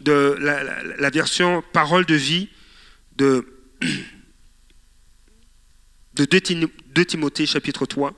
[0.00, 2.48] de la, version parole de vie
[3.16, 3.46] de,
[6.14, 8.14] de 2 Timothée chapitre 3.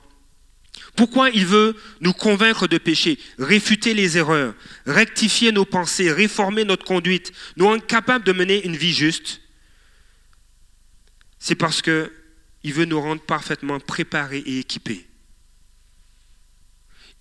[0.96, 4.54] Pourquoi il veut nous convaincre de péché, réfuter les erreurs,
[4.86, 9.40] rectifier nos pensées, réformer notre conduite, nous rendre capables de mener une vie juste?
[11.38, 12.12] C'est parce que
[12.62, 15.08] il veut nous rendre parfaitement préparés et équipés.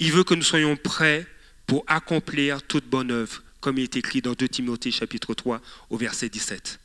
[0.01, 1.27] Il veut que nous soyons prêts
[1.67, 5.61] pour accomplir toute bonne œuvre comme il est écrit dans 2 Timothée chapitre 3
[5.91, 6.79] au verset 17.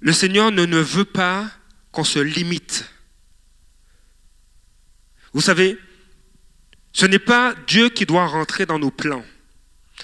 [0.00, 1.50] Le Seigneur ne, veut pas
[1.92, 2.86] qu'on se limite.
[5.34, 5.76] Vous savez,
[6.94, 9.24] ce n'est pas Dieu qui doit rentrer dans nos plans.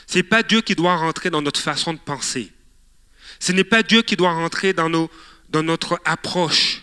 [0.06, 2.52] Ce n'est pas Dieu qui doit rentrer dans notre façon de penser.
[3.38, 6.82] Ce n'est pas Dieu qui doit rentrer dans notre approche.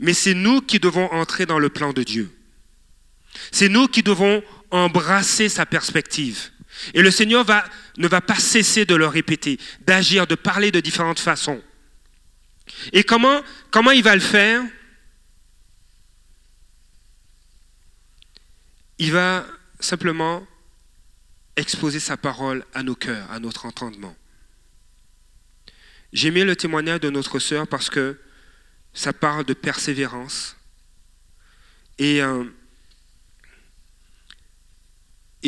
[0.00, 2.35] Mais c'est nous qui devons entrer dans le plan de Dieu.
[3.52, 6.50] C'est nous qui devons embrasser sa perspective.
[6.94, 7.44] Et le Seigneur
[7.96, 11.62] ne va pas cesser de le répéter, d'agir, de parler de différentes façons.
[12.92, 13.42] Et comment,
[13.94, 14.62] il va le faire?
[18.98, 19.46] Il va
[19.80, 20.46] simplement
[21.56, 24.14] exposer sa parole à nos cœurs, à notre entendement.
[26.12, 28.18] J'ai mis le témoignage de notre sœur parce que
[28.94, 30.56] ça parle de persévérance.
[31.98, 32.44] Et, euh,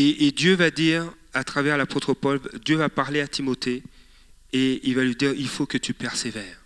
[0.01, 3.83] et, Dieu va dire à travers l'apôtre Paul, Dieu va parler à Timothée
[4.53, 6.63] et il va lui dire, il faut que tu persévères.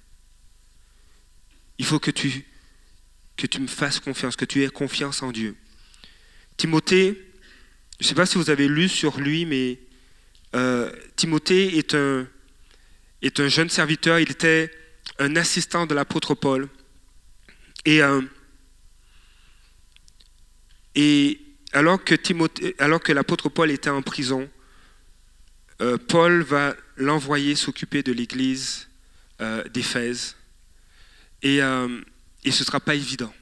[1.79, 2.45] Il faut que tu,
[3.59, 5.57] me fasses confiance, que tu aies confiance en Dieu.
[6.59, 7.18] Timothée,
[8.01, 9.81] je ne sais pas si vous avez lu sur lui, mais
[10.55, 12.29] euh, Timothée est un,
[13.49, 14.71] jeune serviteur, il était
[15.18, 16.68] un assistant de l'apôtre Paul.
[17.87, 18.21] Et, euh,
[20.95, 21.40] et
[21.72, 22.14] alors que,
[22.82, 24.48] alors que l'apôtre Paul était en prison,
[25.80, 28.88] euh, Paul va l'envoyer s'occuper de l'église
[29.40, 30.37] euh, d'Éphèse.
[31.42, 32.00] Et, euh,
[32.44, 33.32] ce ne sera pas évident.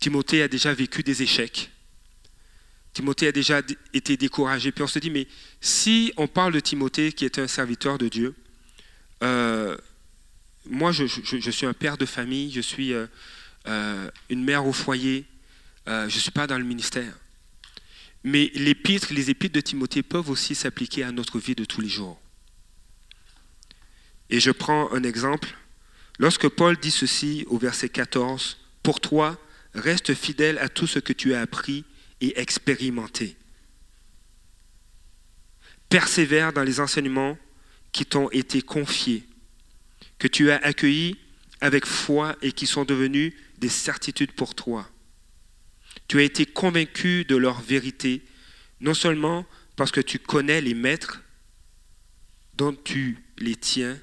[0.00, 1.70] Timothée a déjà vécu des échecs.
[2.92, 3.62] Timothée a déjà
[3.92, 4.72] été découragé.
[4.72, 5.26] Puis on se dit, mais
[5.60, 8.34] si on parle de Timothée qui est un serviteur de Dieu,
[10.66, 12.92] moi je, suis un père de famille, je suis
[13.64, 15.24] une mère au foyer,
[15.88, 17.12] euh, je ne suis pas dans le ministère.
[18.24, 21.88] Mais l'épître, les épîtres de Timothée peuvent aussi s'appliquer à notre vie de tous les
[21.88, 22.20] jours.
[24.30, 25.56] Et je prends un exemple.
[26.18, 29.38] Lorsque Paul dit ceci au verset 14, Pour toi,
[29.74, 31.84] reste fidèle à tout ce que tu as appris
[32.20, 33.36] et expérimenté.
[35.88, 37.36] Persévère dans les enseignements
[37.90, 39.24] qui t'ont été confiés,
[40.18, 41.18] que tu as accueillis
[41.60, 44.88] avec foi et qui sont devenus des certitudes pour toi.
[46.12, 48.22] Tu as été convaincu de leur vérité,
[48.82, 49.46] non seulement
[49.76, 51.22] parce que tu connais les maîtres
[52.52, 53.98] dont tu les tiens,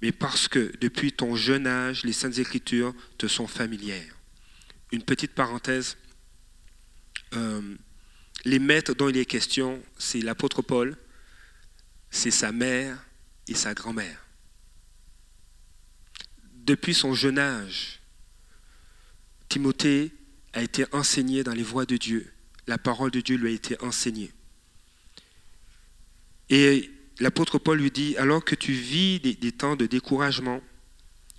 [0.00, 4.14] mais parce que depuis ton jeune âge, les saintes écritures te sont familières.
[4.92, 5.96] Une petite parenthèse.
[7.34, 7.76] Euh,
[8.44, 10.96] les maîtres dont il est question, c'est l'apôtre Paul,
[12.12, 12.96] c'est sa mère
[13.48, 14.24] et sa grand-mère.
[16.54, 17.98] Depuis son jeune âge,
[19.48, 20.12] Timothée
[20.52, 22.32] a été enseigné dans les voies de Dieu.
[22.66, 24.32] La parole de Dieu lui a été enseignée.
[26.48, 30.60] Et l'apôtre Paul lui dit, alors que tu vis des, temps de découragement,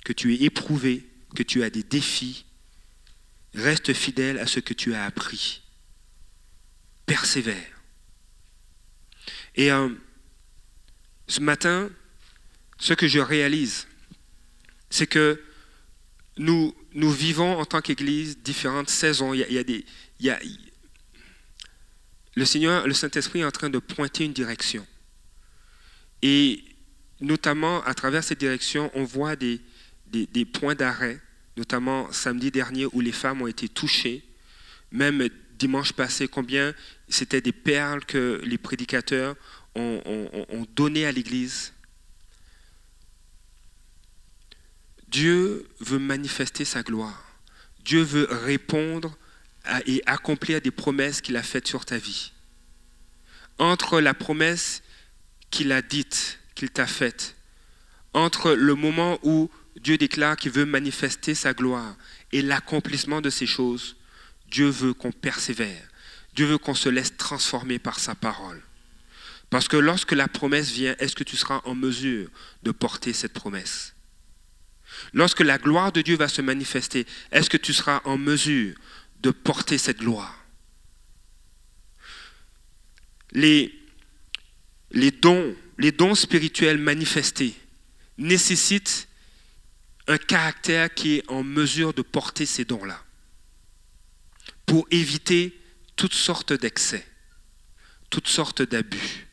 [0.05, 2.45] que tu es éprouvé, que tu as des défis,
[3.53, 5.61] reste fidèle à ce que tu as appris.
[7.05, 7.81] Persévère.
[9.55, 9.89] Et euh,
[11.27, 11.89] ce matin,
[12.79, 13.87] ce que je réalise,
[14.89, 15.41] c'est que
[16.37, 19.33] nous, nous vivons en tant qu'Église différentes saisons.
[19.33, 19.45] Il
[20.19, 20.39] y a,
[22.35, 24.85] le Seigneur, le Saint-Esprit est en train de pointer une direction.
[26.21, 26.63] Et
[27.19, 29.59] notamment, à travers cette direction, on voit des
[30.53, 31.19] points d'arrêt,
[31.57, 34.23] notamment samedi dernier où les femmes ont été touchées,
[34.91, 35.27] même
[35.57, 36.73] dimanche passé, combien
[37.07, 39.35] c'était des perles que les prédicateurs
[39.75, 41.73] ont, ont, ont données à l'Église.
[45.11, 47.21] Dieu veut manifester sa gloire.
[47.83, 49.17] Dieu veut répondre
[49.85, 52.31] et accomplir des promesses qu'il a faites sur ta vie.
[53.59, 54.81] Entre la promesse
[55.49, 57.35] qu'il a dite, qu'il t'a faite,
[58.13, 61.97] entre le moment où Dieu déclare qu'il veut manifester sa gloire
[62.31, 63.97] et l'accomplissement de ces choses,
[64.49, 65.89] Dieu veut qu'on persévère.
[66.35, 68.61] Dieu veut qu'on se laisse transformer par sa parole.
[69.49, 72.29] Parce que lorsque la promesse vient, est-ce que tu seras en mesure
[72.63, 73.93] de porter cette promesse?
[75.13, 78.75] Lorsque la gloire de Dieu va se manifester, est-ce que tu seras en mesure
[79.21, 80.37] de porter cette gloire?
[83.33, 83.73] Les,
[84.91, 87.55] les dons, les dons spirituels manifestés
[88.17, 89.07] nécessitent
[90.07, 93.03] un caractère qui est en mesure de porter ces dons-là
[94.65, 95.57] pour éviter
[95.95, 97.05] toutes sortes d'excès,
[98.09, 99.27] toutes sortes d'abus.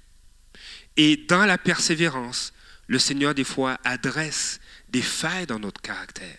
[0.96, 2.52] Et dans la persévérance,
[2.88, 6.38] le Seigneur des fois adresse des failles dans notre caractère.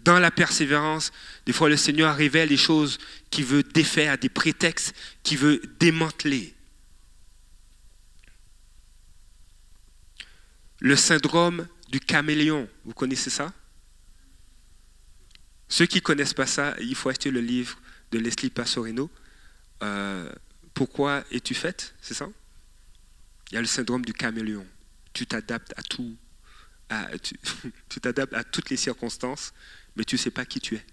[0.00, 1.12] Dans la persévérance,
[1.46, 2.98] des fois le Seigneur révèle des choses
[3.30, 6.54] qu'il veut défaire, des prétextes qu'il veut démanteler.
[10.78, 13.52] Le syndrome du caméléon, vous connaissez ça?
[15.68, 17.78] Ceux qui ne connaissent pas ça, il faut acheter le livre
[18.10, 19.10] de Leslie Passorino.
[19.82, 20.32] Euh,
[20.72, 21.94] pourquoi es-tu faite?
[22.00, 22.28] C'est ça?
[23.50, 24.66] Il y a le syndrome du caméléon.
[25.12, 26.16] Tu t'adaptes à tout,
[27.88, 29.52] tu t'adaptes à toutes les circonstances,
[29.96, 30.84] mais tu ne sais pas qui tu es.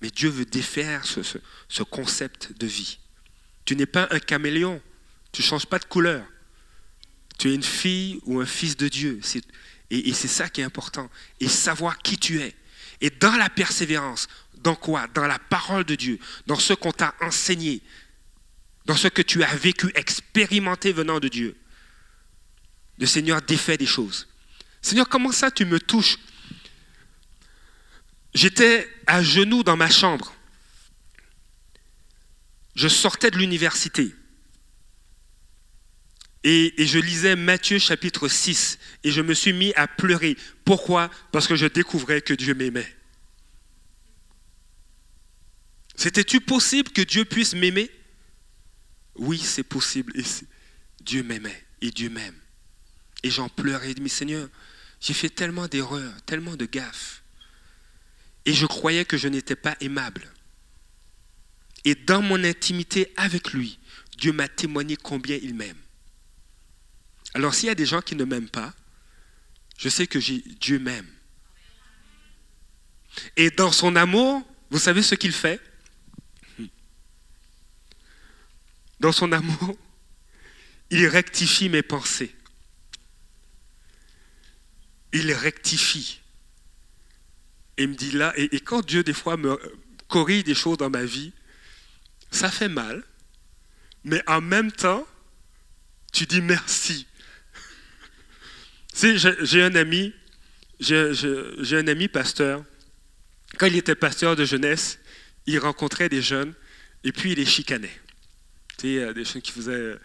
[0.00, 1.20] Mais Dieu veut défaire ce,
[1.68, 2.98] ce, concept de vie.
[3.64, 4.82] Tu n'es pas un caméléon,
[5.30, 6.26] tu ne changes pas de couleur.
[7.38, 9.20] Tu es une fille ou un fils de Dieu.
[9.90, 11.08] Et c'est ça qui est important.
[11.40, 12.54] Et savoir qui tu es.
[13.00, 15.06] Et dans la persévérance, dans quoi?
[15.08, 17.82] Dans la parole de Dieu, dans ce qu'on t'a enseigné,
[18.86, 21.56] dans ce que tu as vécu, expérimenté venant de Dieu.
[22.98, 24.28] Le Seigneur défait des choses.
[24.82, 26.18] Seigneur, comment ça tu me touches?
[28.34, 30.34] J'étais à genoux dans ma chambre.
[32.74, 34.14] Je sortais de l'université.
[36.44, 40.36] Et, je lisais Matthieu chapitre 6 et je me suis mis à pleurer.
[40.64, 41.08] Pourquoi?
[41.30, 42.96] Parce que je découvrais que Dieu m'aimait.
[45.94, 47.88] C'était-tu possible que Dieu puisse m'aimer?
[49.14, 50.12] Oui, c'est possible.
[50.18, 50.24] Et
[51.00, 52.34] Dieu m'aimait et Dieu m'aime.
[53.22, 53.94] Et j'en pleurais.
[54.00, 54.48] Mais Seigneur,
[55.02, 57.22] j'ai fait tellement d'erreurs, tellement de gaffes.
[58.44, 60.32] Et je croyais que je n'étais pas aimable.
[61.84, 63.80] Et dans mon intimité avec lui,
[64.16, 65.78] Dieu m'a témoigné combien il m'aime.
[67.34, 68.72] Alors s'il y a des gens qui ne m'aiment pas,
[69.76, 71.08] je sais que Dieu m'aime.
[73.36, 75.60] Et dans son amour, vous savez ce qu'il fait?
[79.00, 79.76] Dans son amour,
[80.90, 82.32] il rectifie mes pensées
[85.12, 86.20] il rectifie.
[87.76, 89.58] Et me dit là, et, quand Dieu des fois me
[90.08, 91.32] corrige des choses dans ma vie,
[92.30, 93.02] ça fait mal,
[94.04, 95.06] mais en même temps,
[96.12, 97.06] tu dis merci.
[98.94, 100.12] Tu j'ai un ami,
[100.80, 102.64] j'ai un ami pasteur.
[103.58, 104.98] Quand il était pasteur de jeunesse,
[105.46, 106.54] il rencontrait des jeunes
[107.04, 108.00] et puis il les chicanait.
[108.78, 109.98] Tu sais, des jeunes qui faisaient euh,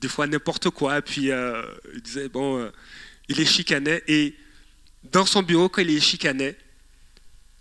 [0.00, 1.00] des fois n'importe quoi.
[1.02, 1.62] Puis euh,
[1.94, 2.70] il disait, bon, euh,
[3.30, 4.34] il les chicanait et
[5.04, 6.56] dans son bureau, quand il les chicanait,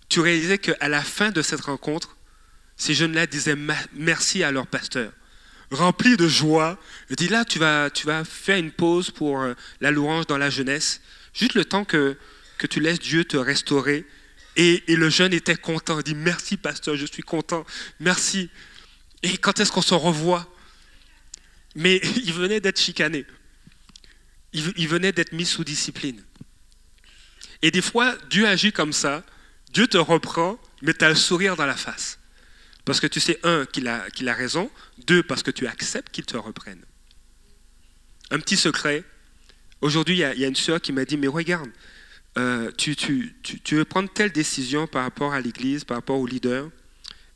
[0.10, 2.18] tu réalisais qu'à la fin de cette rencontre,
[2.76, 3.56] ces jeunes-là disaient
[3.94, 5.14] merci à leur pasteur.
[5.70, 6.80] Remplis de joie,
[7.12, 10.40] il dit là, tu vas, tu vas faire une pause pour euh, la louange dans
[10.40, 11.02] la jeunesse,
[11.34, 12.18] juste le temps que,
[12.58, 14.08] que tu laisses Dieu te restaurer.
[14.56, 17.64] Et, et le jeune était content, il dit merci pasteur, je suis content,
[18.00, 18.50] merci.
[19.22, 20.52] Et quand est-ce qu'on se revoit?
[21.76, 23.28] Mais il venait d'être chicané
[24.54, 26.24] il venait d'être mis sous discipline.
[27.62, 29.24] Et des fois, Dieu agit comme ça,
[29.74, 32.20] Dieu te reprend, mais tu as le sourire dans la face.
[32.86, 34.72] Parce que tu sais, un, qu'il a, raison,
[35.06, 36.84] deux, parce que tu acceptes qu'il te reprenne.
[38.32, 39.04] Un petit secret.
[39.82, 41.70] Aujourd'hui, il y, a une sœur qui m'a dit, mais regarde,
[42.38, 46.28] euh, tu, tu, tu, veux prendre telle décision par rapport à l'Église, par rapport au
[46.28, 46.70] leader,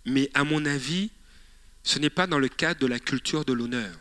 [0.05, 1.11] mais à mon avis,
[1.83, 3.95] ce n'est pas dans le cadre de la culture de l'honneur.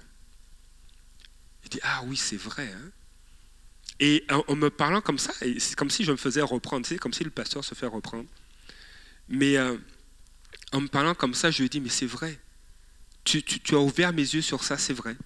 [1.64, 2.72] Il dit, ah oui, c'est vrai.
[2.75, 2.90] Hein.
[4.00, 7.12] Et en, me parlant comme ça, c'est comme si je me faisais reprendre, c'est comme
[7.12, 8.28] si le pasteur se fait reprendre.
[9.28, 9.76] Mais euh,
[10.72, 12.38] en me parlant comme ça, je lui ai dit, mais c'est vrai.
[13.24, 15.16] Tu, as ouvert mes yeux sur ça, c'est vrai.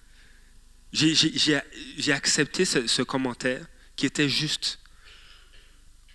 [0.93, 4.79] J'ai accepté ce, commentaire qui était juste.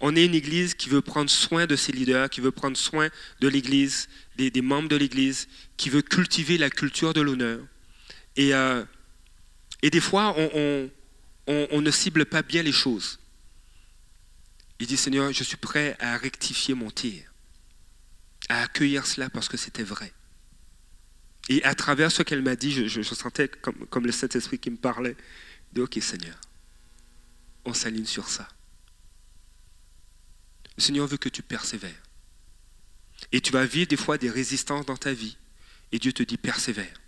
[0.00, 3.08] On est une église qui veut prendre soin de ses leaders, qui veut prendre soin
[3.40, 7.60] de l'église, des, membres de l'église, qui veut cultiver la culture de l'honneur.
[8.36, 8.84] Et, euh,
[9.82, 10.90] des fois, on,
[11.46, 13.18] ne cible pas bien les choses.
[14.78, 17.32] Il dit, Seigneur, je suis prêt à rectifier mon tir,
[18.48, 20.12] à accueillir cela parce que c'était vrai.
[21.48, 24.76] Et à travers ce qu'elle m'a dit, je, sentais comme, comme le Saint-Esprit qui me
[24.76, 25.16] parlait,
[25.72, 26.38] de OK Seigneur,
[27.64, 28.48] on s'aligne sur ça.
[30.76, 32.02] Le Seigneur veut que tu persévères.
[33.30, 35.36] Et tu vas vivre des fois des résistances dans ta vie.
[35.92, 37.00] Et Dieu te dit persévère.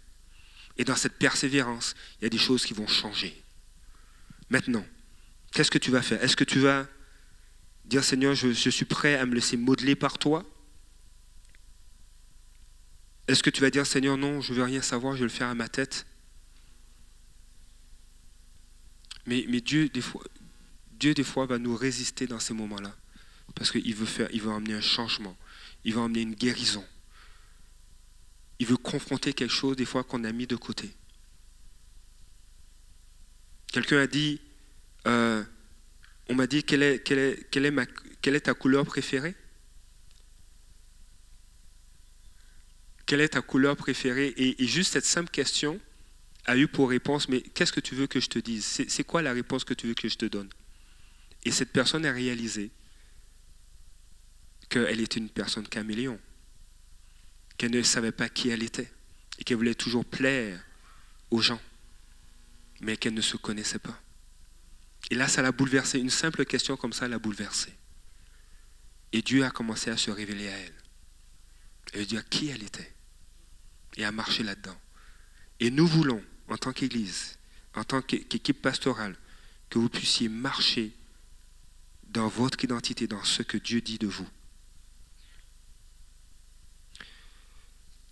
[0.77, 3.44] Et dans cette persévérance, il y a des choses qui vont changer.
[4.55, 4.87] Maintenant,
[5.51, 6.23] qu'est-ce que tu vas faire?
[6.23, 6.87] Est-ce que tu vas
[7.87, 10.45] dire Seigneur, je, suis prêt à me laisser modeler par toi?
[13.27, 15.31] Est-ce que tu vas dire Seigneur, non, je ne veux rien savoir, je vais le
[15.31, 16.07] faire à ma tête?
[19.27, 20.23] Mais, Dieu, des fois,
[21.01, 22.95] Dieu, des fois, va nous résister dans ces moments-là.
[23.57, 25.37] Parce qu'il veut, faire, il veut emmener un changement.
[25.85, 26.85] Il veut emmener une guérison.
[28.61, 30.95] Il veut confronter quelque chose, des fois, qu'on a mis de côté.
[33.75, 34.41] Quelqu'un a dit,
[35.09, 35.43] euh,
[36.29, 39.35] on m'a dit, quelle est, ta couleur préférée?
[43.05, 44.33] Quelle est ta couleur préférée?
[44.37, 45.81] Et, juste cette simple question
[46.45, 48.65] a eu pour réponse, mais qu'est-ce que tu veux que je te dise?
[48.65, 50.51] C'est quoi la réponse que tu veux que je te donne?
[51.45, 52.71] Et cette personne a réalisé
[54.69, 56.21] qu'elle était une personne caméléon,
[57.59, 58.93] qu'elle ne savait pas qui elle était
[59.41, 60.65] et qu'elle voulait toujours plaire
[61.33, 61.61] aux gens
[62.85, 63.99] mais qu'elle ne se connaissait pas.
[65.11, 65.99] Et là, ça l'a bouleversée.
[65.99, 67.73] Une simple question comme ça l'a bouleversée.
[69.13, 70.75] Et Dieu a commencé à se révéler à elle.
[71.95, 72.93] Et à dire qui elle était?
[73.97, 74.77] Et à marcher là-dedans.
[75.61, 77.39] Et nous voulons, en tant qu'Église,
[77.75, 79.17] en tant qu'équipe pastorale,
[79.71, 80.93] que vous puissiez marcher
[82.09, 84.29] dans votre identité, dans ce que Dieu dit de vous.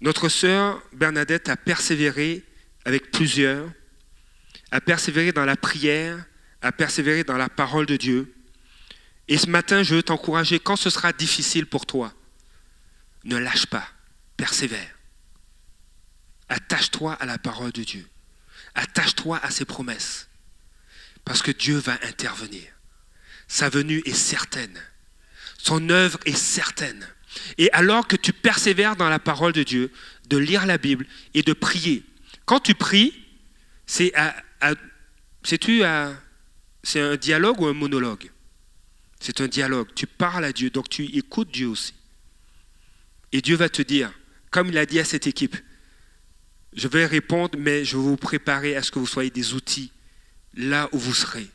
[0.01, 2.45] Notre sœur Bernadette a persévéré
[2.85, 3.71] avec plusieurs
[4.73, 6.25] à persévérer dans la prière,
[6.63, 8.35] à persévérer dans la parole de Dieu.
[9.29, 12.13] Et ce matin, je veux t'encourager, quand ce sera difficile pour toi,
[13.25, 13.87] ne lâche pas,
[14.37, 14.99] persévère.
[16.49, 18.09] Attache-toi à la parole de Dieu.
[18.75, 20.29] Attache-toi à ses promesses.
[21.25, 22.65] Parce que Dieu va intervenir.
[23.49, 24.81] Sa venue est certaine.
[25.59, 27.07] Son œuvre est certaine.
[27.59, 29.93] Et alors que tu persévères dans la parole de Dieu,
[30.29, 32.05] de lire la Bible et de prier,
[32.47, 33.15] quand tu pries,
[33.87, 34.35] c'est à,
[35.43, 35.83] sais-tu,
[36.83, 38.31] c'est un dialogue ou un monologue?
[39.21, 39.89] C'est un dialogue.
[39.95, 41.95] Tu parles à Dieu, donc tu écoutes Dieu aussi.
[43.33, 44.13] Et Dieu va te dire,
[44.51, 45.57] comme il a dit à cette équipe,
[46.75, 49.93] je vais répondre, mais je vais vous préparer à ce que vous soyez des outils
[50.55, 51.49] là où vous serez.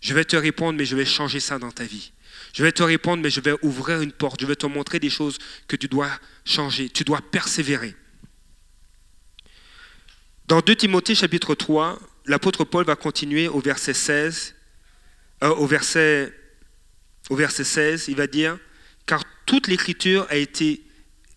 [0.00, 2.12] Je vais te répondre, mais je vais changer ça dans ta vie.
[2.52, 4.40] Je vais te répondre, mais je vais ouvrir une porte.
[4.40, 6.10] Je vais te montrer des choses que tu dois
[6.44, 6.88] changer.
[6.88, 7.96] Tu dois persévérer.
[10.48, 14.54] Dans 2 Timothée chapitre 3, l'apôtre Paul va continuer au verset 16.
[15.42, 16.32] Euh, au, verset,
[17.30, 18.56] au verset 16, il va dire,
[19.06, 20.84] car toute l'écriture a été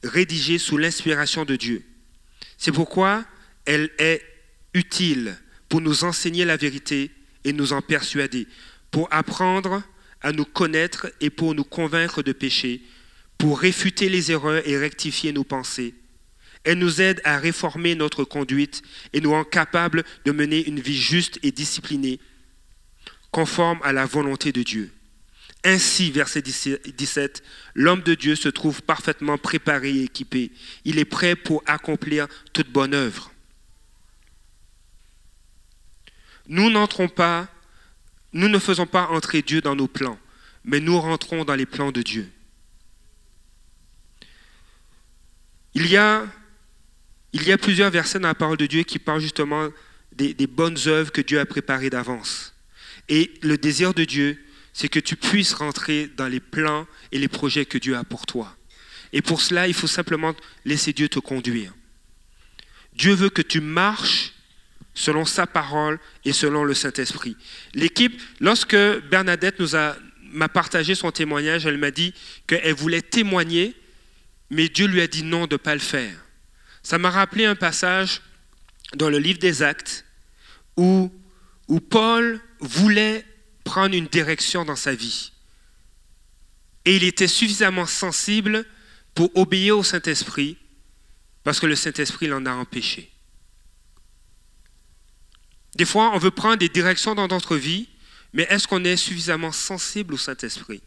[0.03, 1.83] rédigée sous l'inspiration de Dieu.
[2.59, 3.25] C'est pourquoi
[3.65, 4.21] elle est
[4.75, 5.35] utile
[5.69, 7.09] pour nous enseigner la vérité
[7.45, 8.47] et nous en persuader,
[8.91, 9.81] pour apprendre
[10.21, 12.83] à nous connaître et pour nous convaincre de péché,
[13.39, 15.95] pour réfuter les erreurs et rectifier nos pensées
[16.63, 18.81] elle nous aide à réformer notre conduite
[19.13, 22.19] et nous rend capables de mener une vie juste et disciplinée,
[23.31, 24.91] conforme à la volonté de Dieu.
[25.63, 27.43] Ainsi, verset 17,
[27.75, 30.51] l'homme de Dieu se trouve parfaitement préparé et équipé.
[30.85, 33.31] Il est prêt pour accomplir toute bonne œuvre.
[36.47, 37.47] Nous n'entrons pas,
[38.31, 40.17] nous ne faisons pas entrer Dieu dans nos plans,
[40.63, 42.31] mais nous rentrons dans les plans de Dieu.
[45.73, 46.25] Il y a
[47.33, 49.69] il y a plusieurs versets dans la parole de Dieu qui parlent justement
[50.13, 52.53] des, bonnes œuvres que Dieu a préparées d'avance.
[53.07, 57.27] Et le désir de Dieu, c'est que tu puisses rentrer dans les plans et les
[57.27, 58.55] projets que Dieu a pour toi.
[59.13, 61.73] Et pour cela, il faut simplement laisser Dieu te conduire.
[62.93, 64.33] Dieu veut que tu marches
[64.93, 67.37] selon sa parole et selon le Saint-Esprit.
[67.73, 68.75] L'équipe, lorsque
[69.09, 69.95] Bernadette nous a
[70.31, 72.13] m'a partagé son témoignage, elle m'a dit
[72.47, 73.75] qu'elle voulait témoigner,
[74.49, 76.15] mais Dieu lui a dit non de ne pas le faire.
[76.89, 78.23] Ça m'a rappelé un passage
[78.95, 80.05] dans le livre des Actes
[80.75, 81.11] où,
[81.91, 83.23] Paul voulait
[83.63, 85.31] prendre une direction dans sa vie.
[86.85, 88.65] Et il était suffisamment sensible
[89.13, 90.57] pour obéir au Saint-Esprit,
[91.43, 93.11] parce que le Saint-Esprit l'en a empêché.
[95.75, 97.87] Des fois, on veut prendre des directions dans notre vie,
[98.33, 100.81] mais est-ce qu'on est suffisamment sensible au Saint-Esprit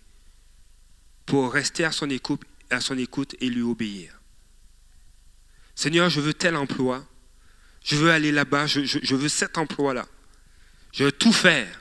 [1.27, 4.22] pour rester à son écoute et lui obéir?
[5.75, 7.05] Seigneur, je veux tel emploi,
[7.83, 10.07] je veux aller là-bas, je, veux cet emploi-là.
[10.93, 11.81] Je veux tout faire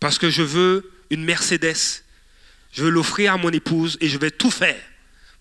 [0.00, 2.02] parce que je veux une Mercedes.
[2.72, 4.80] Je veux l'offrir à mon épouse et je vais tout faire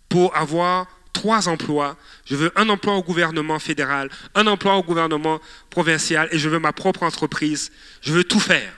[0.09, 1.97] pour avoir trois emplois.
[2.25, 6.59] Je veux un emploi au gouvernement fédéral, un emploi au gouvernement provincial et je veux
[6.59, 7.71] ma propre entreprise.
[8.01, 8.73] Je veux tout faire.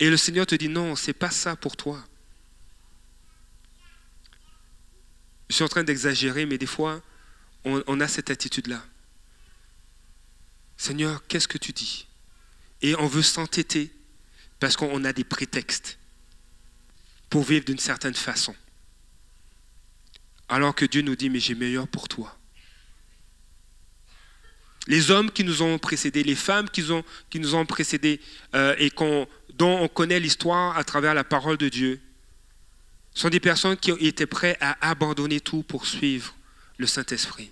[0.00, 2.02] Et le Seigneur te dit non, c'est pas ça pour toi.
[5.48, 7.02] Je suis en train d'exagérer, mais des fois,
[7.64, 8.82] on, a cette attitude-là.
[10.76, 12.06] Seigneur, qu'est-ce que tu dis?
[12.82, 13.92] Et on veut s'entêter
[14.58, 15.98] parce qu'on a des prétextes
[17.28, 18.54] pour vivre d'une certaine façon.
[20.48, 22.36] Alors que Dieu nous dit, mais j'ai meilleur pour toi.
[24.86, 26.82] Les hommes qui nous ont précédés, les femmes qui
[27.38, 28.20] nous ont précédés
[28.54, 28.90] euh, et
[29.54, 32.00] dont on connaît l'histoire à travers la parole de Dieu,
[33.14, 36.34] sont des personnes qui étaient prêtes à abandonner tout pour suivre
[36.80, 37.50] le Saint-Esprit.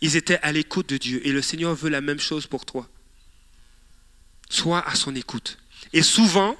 [0.00, 2.88] Ils étaient à l'écoute de Dieu et le Seigneur veut la même chose pour toi.
[4.50, 5.58] Sois à son écoute.
[5.92, 6.56] Et souvent,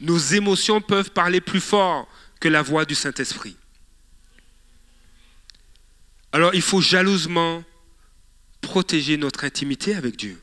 [0.00, 2.06] nos émotions peuvent parler plus fort
[2.38, 3.56] que la voix du Saint-Esprit.
[6.32, 7.64] Alors il faut jalousement
[8.60, 10.40] protéger notre intimité avec Dieu.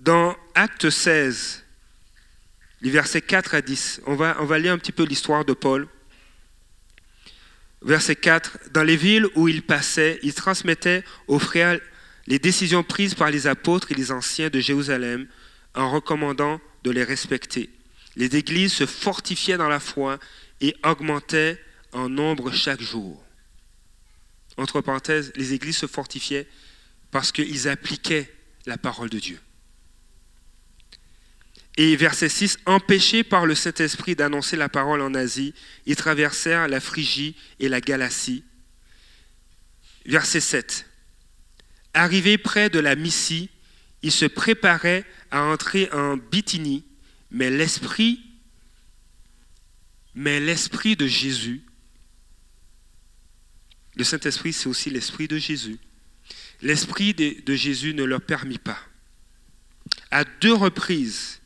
[0.00, 1.64] Dans Acte 16,
[2.80, 5.52] les versets 4 à 10, on va, on va lire un petit peu l'histoire de
[5.52, 5.88] Paul.
[7.82, 11.78] Verset 4, dans les villes où il passait, il transmettait aux frères
[12.26, 15.26] les décisions prises par les apôtres et les anciens de Jérusalem
[15.74, 17.70] en recommandant de les respecter.
[18.16, 20.18] Les églises se fortifiaient dans la foi
[20.60, 21.62] et augmentaient
[21.92, 23.22] en nombre chaque jour.
[24.56, 26.48] Entre parenthèses, les églises se fortifiaient
[27.12, 28.30] parce qu'ils appliquaient
[28.66, 29.38] la parole de Dieu.
[31.80, 35.54] Et verset 6, empêchés par le Saint-Esprit d'annoncer la parole en Asie,
[35.86, 38.42] ils traversèrent la Phrygie et la Galatie.
[40.04, 40.86] Verset 7,
[41.94, 43.48] Arrivé près de la Mysie,
[44.02, 46.84] il se préparait à entrer en Bithynie,
[47.30, 48.24] mais l'esprit,
[50.16, 51.62] mais l'esprit de Jésus,
[53.94, 55.78] le Saint-Esprit, c'est aussi l'esprit de Jésus.
[56.60, 58.80] L'esprit de Jésus ne leur permit pas.
[60.10, 61.38] À deux reprises,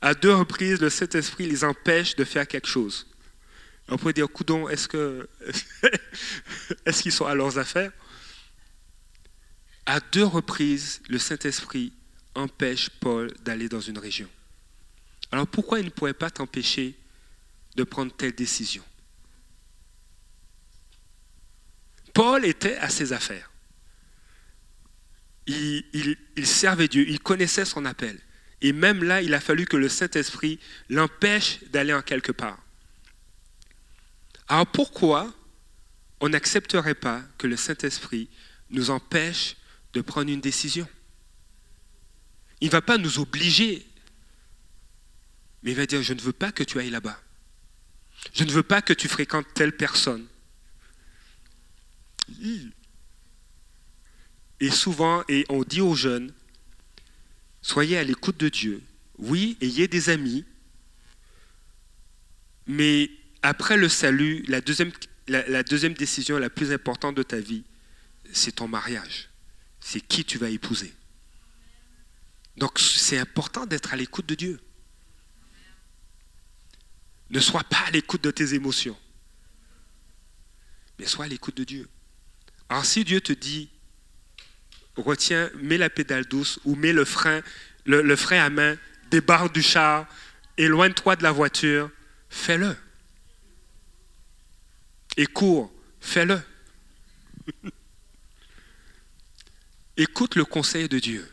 [0.00, 3.06] à deux reprises, le Saint-Esprit les empêche de faire quelque chose.
[3.88, 5.28] On pourrait dire, coudon, est-ce que,
[6.86, 7.92] est-ce qu'ils sont à leurs affaires?
[9.84, 11.92] À deux reprises, le Saint-Esprit
[12.34, 14.28] empêche Paul d'aller dans une région.
[15.32, 16.96] Alors pourquoi il ne pourrait pas t'empêcher
[17.76, 18.84] de prendre telle décision?
[22.12, 23.50] Paul était à ses affaires.
[25.46, 25.84] Il,
[26.44, 28.20] servait Dieu, il connaissait son appel.
[28.62, 30.58] Et même là, il a fallu que le Saint-Esprit
[30.88, 32.58] l'empêche d'aller en quelque part.
[34.48, 35.32] Alors pourquoi
[36.20, 38.28] on n'accepterait pas que le Saint-Esprit
[38.70, 39.56] nous empêche
[39.92, 40.88] de prendre une décision?
[42.60, 43.86] Il ne va pas nous obliger,
[45.62, 47.18] mais il va dire, je ne veux pas que tu ailles là-bas.
[48.34, 50.26] Je ne veux pas que tu fréquentes telle personne.
[54.60, 56.34] Et souvent, et on dit aux jeunes,
[57.62, 58.82] soyez à l'écoute de Dieu.
[59.18, 60.44] Oui, ayez des amis,
[62.66, 63.10] mais
[63.42, 67.64] après le salut, la deuxième, décision la plus importante de ta vie,
[68.32, 69.30] c'est ton mariage
[69.80, 70.94] c'est qui tu vas épouser.
[72.56, 74.60] Donc c'est important d'être à l'écoute de Dieu.
[77.30, 78.98] Ne sois pas à l'écoute de tes émotions,
[80.98, 81.88] mais sois à l'écoute de Dieu.
[82.68, 83.70] Alors si Dieu te dit,
[85.02, 87.40] retiens, mets la pédale douce ou mets le frein,
[87.86, 88.76] le, frein à main,
[89.10, 90.06] débarque du char,
[90.56, 91.90] éloigne-toi de la voiture,
[92.28, 92.76] fais-le.
[95.16, 96.40] Et cours, fais-le.
[99.96, 101.30] Écoute le conseil de Dieu.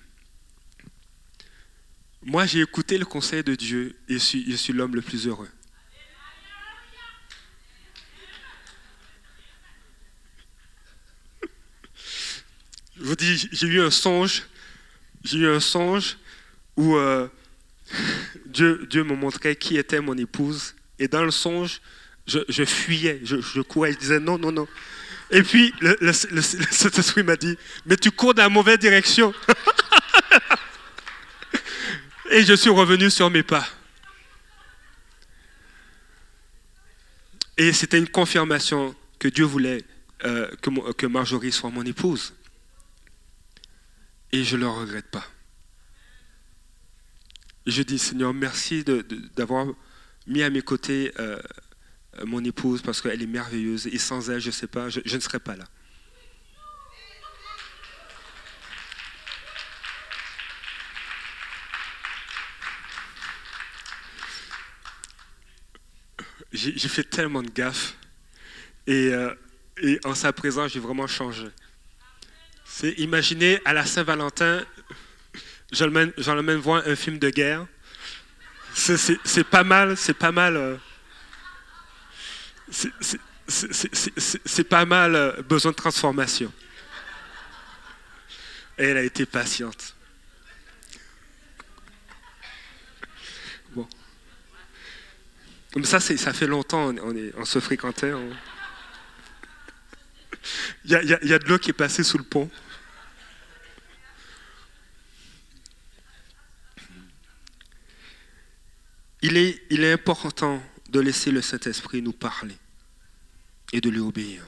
[2.23, 5.49] Moi, j'ai écouté le conseil de Dieu et je suis l'homme le plus heureux.
[12.99, 14.43] Je vous dis, j'ai eu un songe,
[15.23, 16.17] j'ai eu un songe
[16.75, 17.27] où euh,
[18.45, 20.73] Dieu, Dieu me montrait qui était mon épouse.
[20.97, 21.79] Et dans le songe,
[22.25, 24.67] je, je fuyais, je, je, courais, je disais non, non, non.
[25.29, 29.33] Et puis, le, esprit m'a dit, mais tu cours dans la mauvaise direction.
[32.31, 33.65] Et je suis revenu sur mes pas.
[37.57, 39.83] Et c'était une confirmation que Dieu voulait
[40.25, 40.49] euh,
[40.97, 42.33] que Marjorie soit mon épouse.
[44.31, 45.25] Et je ne le regrette pas.
[47.65, 48.83] Je dis, Seigneur, merci
[49.35, 49.67] d'avoir
[50.25, 51.39] mis à mes côtés euh,
[52.25, 53.87] mon épouse parce qu'elle est merveilleuse.
[53.87, 55.65] Et sans elle, je ne sais pas, je, je ne serais pas là.
[66.53, 67.95] J'ai fait tellement de gaffes.
[68.87, 69.35] Et, euh,
[69.81, 71.47] et en sa présence, j'ai vraiment changé.
[72.79, 74.63] C'est imaginer à la Saint-Valentin,
[75.71, 77.65] j'emmène voir un film de guerre.
[78.75, 80.55] C'est pas mal, c'est pas mal.
[80.57, 80.77] euh,
[82.69, 86.53] c'est- pas mal euh, besoin de transformation.
[88.77, 89.95] Et elle a été patiente.
[95.75, 96.93] Mais ça, ça fait longtemps,
[97.37, 98.13] on, se fréquentait.
[100.85, 102.51] il y a de l'eau qui est passée sous le pont.
[109.29, 112.55] Il est, important de laisser le Saint-Esprit nous parler
[113.73, 114.41] et de lui obéir.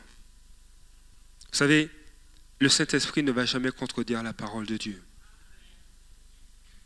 [1.51, 1.89] Vous savez,
[2.59, 5.01] le Saint-Esprit ne va jamais contredire la parole de Dieu.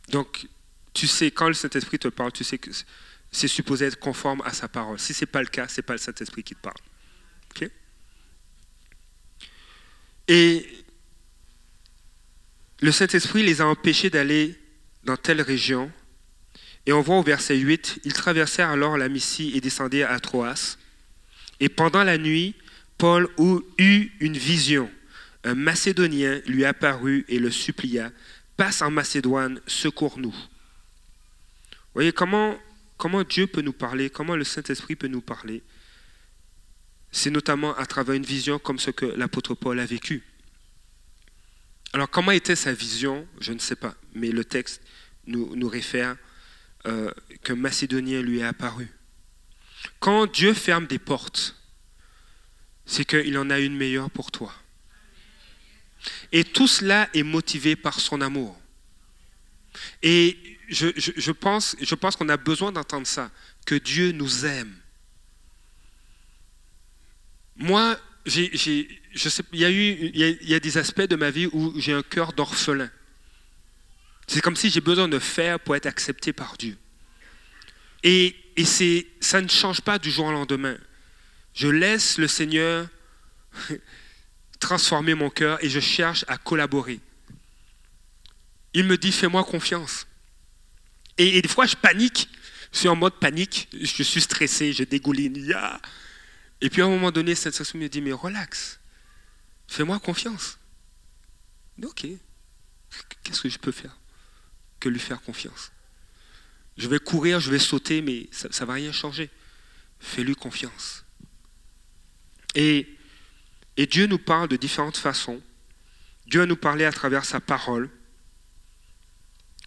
[0.08, 0.48] Donc,
[0.92, 2.70] tu sais, quand le Saint-Esprit te parle, tu sais que
[3.30, 4.98] c'est supposé être conforme à sa parole.
[4.98, 6.76] Si ce n'est pas le cas, ce n'est pas le Saint-Esprit qui te parle.
[10.26, 10.84] Et
[12.80, 14.58] le Saint-Esprit les a empêchés d'aller
[15.04, 15.92] dans telle région.
[16.86, 20.76] Et on voit au verset 8, ils traversèrent alors la Mysie et descendirent à Troas.
[21.60, 22.54] Et pendant la nuit,
[22.98, 23.28] Paul
[23.78, 24.90] eut une vision.
[25.44, 28.10] Un Macédonien lui apparut et le supplia,
[28.56, 30.30] passe en Macédoine, secours-nous.
[30.30, 32.56] Vous voyez comment,
[32.96, 35.62] comment Dieu peut nous parler, comment le Saint-Esprit peut nous parler.
[37.12, 40.22] C'est notamment à travers une vision comme ce que l'apôtre Paul a vécu.
[41.92, 43.26] Alors comment était sa vision?
[43.40, 44.82] Je ne sais pas, mais le texte
[45.26, 46.16] nous, nous réfère
[46.86, 47.10] euh,
[47.42, 48.88] qu'un Macédonien lui est apparu.
[50.00, 51.56] Quand Dieu ferme des portes,
[52.86, 54.52] c'est qu'il en a une meilleure pour toi.
[56.32, 58.58] Et tout cela est motivé par son amour.
[60.02, 60.36] Et
[60.68, 61.76] je, pense,
[62.16, 63.30] qu'on a besoin d'entendre ça,
[63.66, 64.74] que Dieu nous aime.
[67.56, 72.90] Moi, il y a des aspects de ma vie où j'ai un cœur d'orphelin.
[74.26, 76.76] C'est comme si j'ai besoin de faire pour être accepté par Dieu.
[78.02, 80.76] Et, et c'est, ça ne change pas du jour au lendemain.
[81.54, 82.88] Je laisse le Seigneur
[84.60, 87.00] transformer mon cœur et je cherche à collaborer.
[88.74, 90.06] Il me dit, fais-moi confiance.
[91.16, 92.28] Et, des fois, je panique.
[92.72, 93.68] Je suis en mode panique.
[93.72, 95.54] Je suis stressé, je dégouline.
[96.60, 98.80] Et puis à un moment donné, cette esprit me dit, mais relax.
[99.68, 100.58] Fais-moi confiance.
[101.82, 102.06] Ok.
[103.22, 103.96] Qu'est-ce que je peux faire?
[104.80, 105.72] Que lui faire confiance
[106.76, 109.30] Je vais courir, je vais sauter, mais ça ne va rien changer.
[110.00, 111.04] Fais-lui confiance.
[112.54, 112.86] Et,
[113.76, 115.40] et Dieu nous parle de différentes façons.
[116.26, 117.90] Dieu a nous parlé à travers sa parole.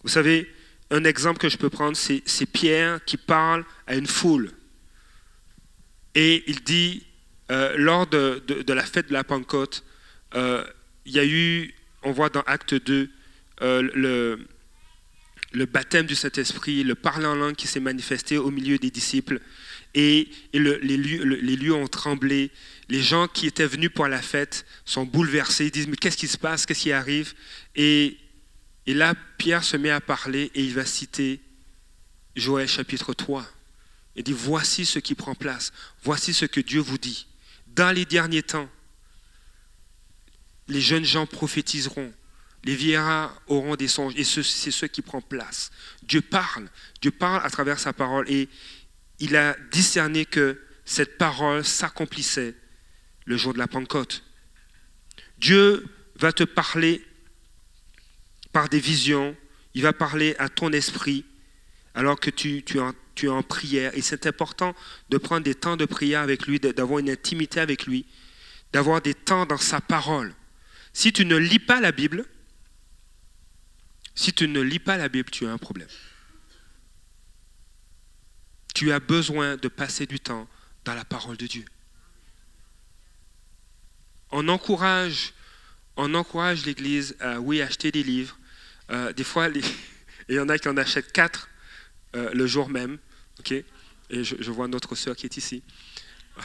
[0.02, 0.52] Vous savez,
[0.90, 4.52] un exemple que je peux prendre, c'est, Pierre qui parle à une foule.
[6.14, 7.06] Et il dit,
[7.50, 9.84] euh, lors de, de, de, la fête de la Pentecôte,
[10.34, 10.64] euh,
[11.04, 13.10] il y a eu, on voit dans Acte 2,
[13.60, 14.46] euh, le,
[15.52, 19.40] le baptême du Saint-Esprit, le parler en langue qui s'est manifesté au milieu des disciples.
[19.94, 22.50] Et, les, lieux, ont tremblé.
[22.88, 25.66] Les gens qui étaient venus pour la fête sont bouleversés.
[25.66, 26.66] Ils disent, mais qu'est-ce qui se passe?
[26.66, 27.34] Qu'est-ce qui arrive?
[27.74, 28.18] Et,
[28.86, 31.40] et là, Pierre se met à parler et il va citer
[32.36, 33.46] Joël chapitre 3.
[34.16, 35.72] Il dit, voici ce qui prend place.
[36.02, 37.26] Voici ce que Dieu vous dit.
[37.68, 38.68] Dans les derniers temps,
[40.68, 42.12] les jeunes gens prophétiseront.
[42.68, 44.12] Les vieillards auront des songes.
[44.16, 45.70] Et c'est ce qui prend place.
[46.02, 46.68] Dieu parle.
[47.00, 48.30] Dieu parle à travers sa parole.
[48.30, 48.46] Et
[49.20, 52.54] il a discerné que cette parole s'accomplissait
[53.24, 54.22] le jour de la Pentecôte.
[55.38, 57.02] Dieu va te parler
[58.52, 59.34] par des visions.
[59.72, 61.24] il va parler à ton esprit
[61.94, 63.96] alors que tu, en, tu es en prière.
[63.96, 64.76] Et c'est important
[65.08, 68.04] de prendre des temps de prière avec lui, d'avoir une intimité avec lui,
[68.74, 70.34] d'avoir des temps dans sa parole.
[70.92, 72.26] Si tu ne lis pas la Bible,
[74.18, 75.86] si tu ne lis pas la Bible, tu as un problème.
[78.74, 80.48] Tu as besoin de passer du temps
[80.84, 81.64] dans la parole de Dieu.
[84.32, 85.32] On encourage,
[86.66, 88.36] l'Église à, acheter des livres.
[88.90, 89.48] Euh, des fois,
[90.28, 91.48] il y en a qui en achètent quatre
[92.16, 92.98] euh, le jour même.
[93.38, 93.52] ok?
[93.52, 95.62] Et je, vois notre sœur qui est ici.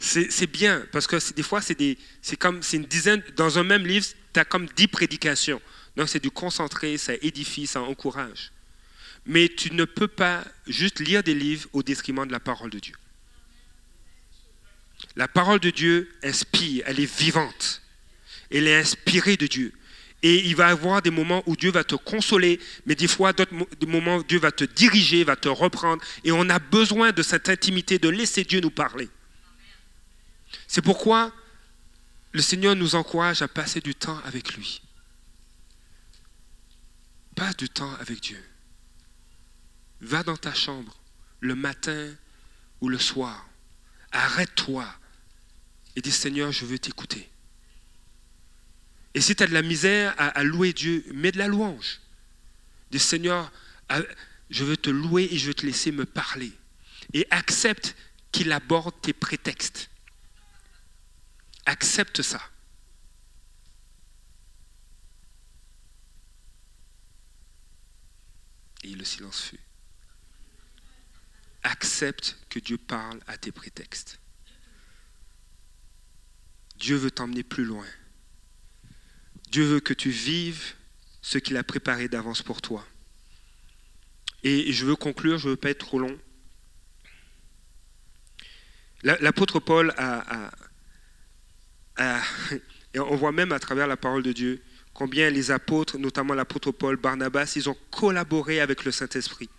[0.00, 4.06] C'est bien, parce que des fois, c'est comme c'est une dizaine, dans un même livre,
[4.34, 5.62] tu as comme dix prédications.
[5.96, 8.52] Donc c'est du concentré, ça édifie, ça encourage.
[9.24, 12.78] Mais tu ne peux pas juste lire des livres au détriment de la parole de
[12.78, 12.94] Dieu.
[15.16, 17.82] La parole de Dieu inspire, elle est vivante.
[18.50, 19.72] Elle est inspirée de Dieu.
[20.22, 23.32] Et il va y avoir des moments où Dieu va te consoler, mais des fois,
[23.32, 26.02] d'autres moments où Dieu va te diriger, va te reprendre.
[26.24, 29.08] Et on a besoin de cette intimité, de laisser Dieu nous parler.
[30.66, 31.32] C'est pourquoi
[32.32, 34.80] le Seigneur nous encourage à passer du temps avec lui.
[37.36, 38.42] Passe du temps avec Dieu.
[40.00, 40.98] Va dans ta chambre
[41.40, 42.12] le matin
[42.80, 43.48] ou le soir.
[44.10, 44.86] Arrête-toi
[45.94, 47.28] et dis Seigneur, je veux t'écouter.
[49.14, 52.00] Et si tu as de la misère à, louer Dieu, mets de la louange.
[52.90, 53.52] Dis Seigneur,
[54.50, 56.52] je veux te louer et je veux te laisser me parler.
[57.12, 57.96] Et accepte
[58.32, 59.90] qu'il aborde tes prétextes.
[61.66, 62.40] Accepte ça.
[68.84, 69.60] Et le silence fut.
[71.62, 74.20] Accepte que Dieu parle à tes prétextes.
[76.76, 77.86] Dieu veut t'emmener plus loin.
[79.50, 80.74] Dieu veut que tu vives
[81.22, 82.86] ce qu'il a préparé d'avance pour toi.
[84.42, 86.18] Et je veux conclure, je ne veux pas être trop long.
[89.02, 90.50] L'apôtre Paul a,
[92.94, 94.62] et on voit même à travers la parole de Dieu
[94.96, 99.50] combien les apôtres, notamment l'apôtre Paul, Barnabas, ils ont collaboré avec le Saint-Esprit.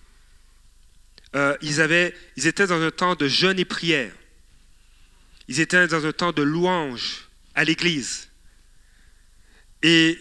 [1.36, 4.12] Euh, ils, avaient, ils étaient dans un temps de jeûne et prière.
[5.48, 8.30] Ils étaient dans un temps de louange à l'Église.
[9.84, 10.18] Et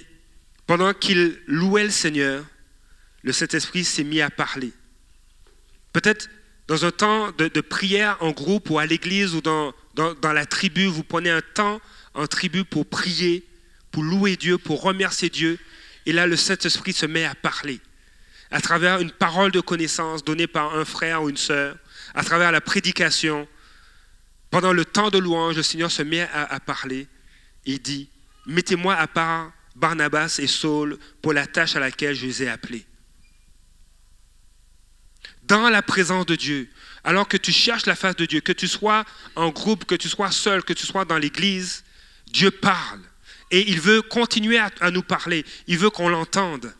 [0.67, 2.45] pendant qu'ils louaient le Seigneur,
[3.23, 4.73] le Saint-Esprit s'est mis à parler.
[5.95, 6.29] Peut-être
[6.69, 10.85] dans un temps de, prière en groupe ou à l'église ou dans, dans, la tribu,
[10.85, 11.81] vous prenez un temps
[12.13, 13.47] en tribu pour prier,
[13.97, 15.59] pour louer Dieu, pour remercier Dieu.
[16.05, 17.81] Et là, le Saint-Esprit se met à parler
[18.51, 21.79] à travers une parole de connaissance donnée par un frère ou une sœur,
[22.15, 23.49] à travers la prédication.
[24.51, 27.09] Pendant le temps de louange, le Seigneur se met à, parler
[27.65, 28.11] et dit,
[28.45, 32.85] mettez-moi à part Barnabas et Saul pour la tâche à laquelle je les ai appelés.
[35.45, 36.69] Dans la présence de Dieu,
[37.03, 40.11] alors que tu cherches la face de Dieu, que tu sois en groupe, que tu
[40.11, 41.83] sois seul, que tu sois dans l'église,
[42.27, 43.01] Dieu parle.
[43.51, 45.45] Et il veut continuer à, nous parler.
[45.67, 46.75] Il veut qu'on l'entende.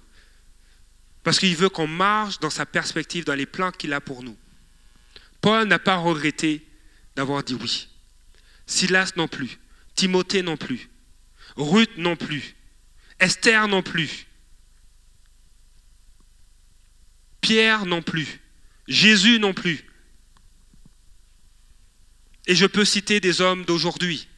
[1.23, 4.37] Parce qu'il veut qu'on marche dans sa perspective, dans les plans qu'il a pour nous.
[5.41, 6.67] Paul n'a pas regretté
[7.15, 7.89] d'avoir dit oui.
[8.67, 9.59] Silas non plus.
[9.95, 10.91] Timothée non plus.
[11.57, 12.57] Ruth non plus.
[13.19, 14.27] Esther non plus.
[17.41, 18.41] Pierre non plus.
[18.89, 19.85] Jésus non plus.
[22.47, 24.29] Et je peux citer des hommes d'aujourd'hui.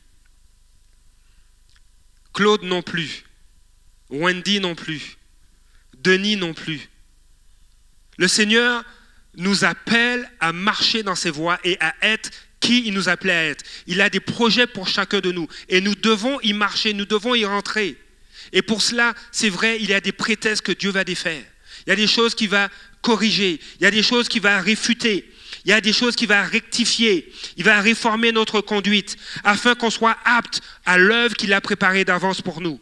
[2.39, 3.24] Claude non plus.
[4.11, 5.16] Wendy non plus.
[5.95, 6.89] Denis non plus.
[8.16, 8.84] Le Seigneur
[9.34, 12.30] nous appelle à marcher dans ses voies et à être
[12.61, 13.64] qui il nous appelait à être.
[13.89, 17.34] Il a des projets pour chacun de nous et nous devons y marcher, nous devons
[17.34, 17.97] y rentrer.
[18.53, 21.45] Et pour cela, c'est vrai, il y a des prétextes que Dieu va défaire.
[21.89, 22.68] Il y a des choses qu'il va
[23.03, 25.28] corriger, il y a des choses qu'il va réfuter,
[25.64, 29.90] il y a des choses qu'il va rectifier, il va réformer notre conduite afin qu'on
[29.90, 32.80] soit apte à l'œuvre qu'il a préparée d'avance pour nous.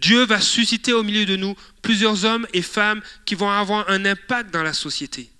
[0.00, 4.04] Dieu va susciter au milieu de nous plusieurs hommes et femmes qui vont avoir un
[4.06, 5.30] impact dans la société,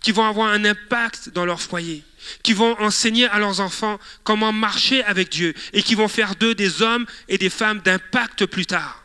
[0.00, 2.04] qui vont avoir un impact dans leur foyer,
[2.42, 6.54] qui vont enseigner à leurs enfants comment marcher avec Dieu et qui vont faire d'eux
[6.54, 9.04] des hommes et des femmes d'impact plus tard.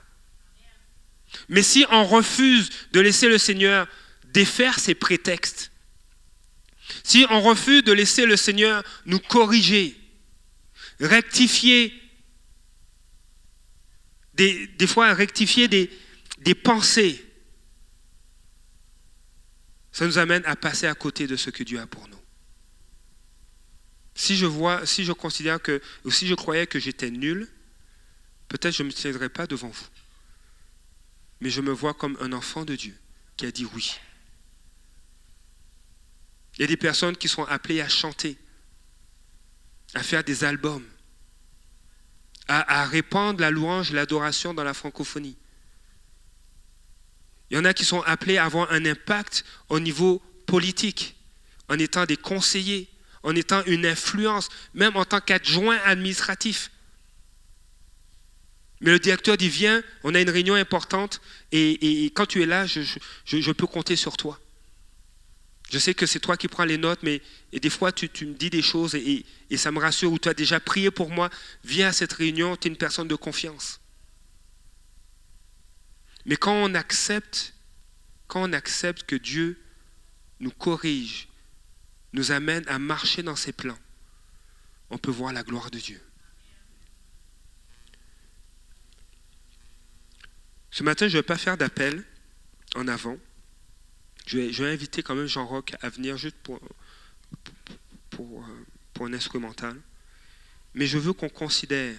[1.50, 3.88] Mais si on refuse de laisser le Seigneur
[4.34, 5.71] défaire ses prétextes,
[7.04, 9.98] si on refuse de laisser le Seigneur nous corriger,
[11.00, 11.94] rectifier,
[14.34, 15.90] des, fois rectifier des,
[16.40, 17.24] des pensées,
[19.92, 22.18] ça nous amène à passer à côté de ce que Dieu a pour nous.
[24.16, 27.48] Si je vois, si je considère que, ou si je croyais que j'étais nul,
[28.48, 29.88] peut-être je ne me tiendrais pas devant vous.
[31.40, 32.96] mais je me vois comme un enfant de Dieu
[33.36, 33.96] qui a dit oui.
[36.56, 38.38] Il y a des personnes qui sont appelées à chanter,
[39.94, 40.86] à faire des albums,
[42.48, 45.38] à, répandre la louange l'adoration dans la francophonie.
[47.50, 51.16] Il y en a qui sont appelés à avoir un impact au niveau politique,
[51.70, 52.90] en étant des conseillers,
[53.24, 56.72] en étant une influence, même en tant qu'adjoint administratif.
[58.82, 61.22] Mais le directeur dit, viens, on a une réunion importante,
[61.52, 64.41] et, quand tu es là, je, peux compter sur toi.
[65.72, 67.22] Je sais que c'est toi qui prends les notes, mais
[67.54, 70.34] et des fois, tu, me dis des choses et, ça me rassure, ou tu as
[70.34, 71.30] déjà prié pour moi,
[71.64, 73.80] viens à cette réunion, tu es une personne de confiance.
[76.26, 77.54] Mais quand on accepte,
[78.28, 79.58] quand on accepte que Dieu
[80.42, 81.30] nous corrige,
[82.12, 83.80] nous amène à marcher dans ses plans,
[84.90, 86.02] on peut voir la gloire de Dieu.
[90.70, 92.04] Ce matin, je ne vais pas faire d'appel
[92.76, 93.18] en avant.
[94.26, 96.60] Je vais, inviter quand même Jean-Roch à venir juste pour,
[98.10, 99.80] pour, euh, pour un instrumental.
[100.74, 101.98] Mais je veux qu'on considère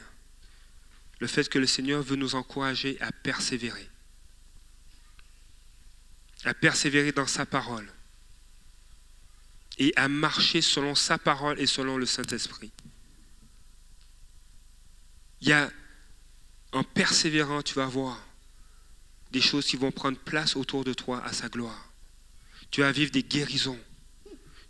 [1.21, 3.89] le fait que le Seigneur veut nous encourager à persévérer.
[6.45, 7.93] À persévérer dans sa parole.
[9.79, 12.73] Et à marcher selon sa parole et selon le Saint-Esprit.
[15.41, 15.71] Il y a,
[16.73, 18.25] en persévérant, tu vas voir
[19.33, 21.92] des choses qui vont prendre place autour de toi à sa gloire.
[22.73, 23.79] Tu vas vivre des guérisons.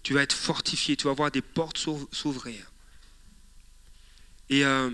[0.02, 0.96] Tu vas être fortifié.
[0.96, 2.70] Tu vas voir des portes s'ouvrir.
[4.50, 4.90] Et, euh,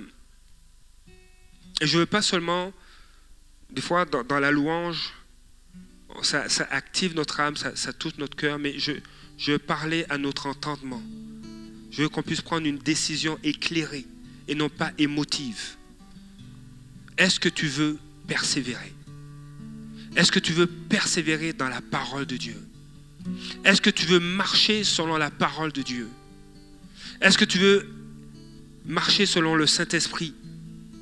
[1.81, 2.73] je ne veux pas seulement,
[3.71, 5.15] des fois, dans, la louange,
[6.23, 8.93] ça, active notre âme, ça, touche notre cœur, mais je,
[9.39, 11.03] je veux parler à notre entendement.
[11.91, 14.05] Je veux qu'on puisse prendre une décision éclairée
[14.49, 15.77] et non pas émotive.
[17.17, 18.93] Est-ce que tu veux persévérer?
[20.15, 22.68] Est-ce que tu veux persévérer dans la parole de Dieu?
[23.65, 26.09] Est-ce que tu veux marcher selon la parole de Dieu?
[27.21, 27.89] Est-ce que tu veux
[28.87, 30.35] marcher selon le Saint-Esprit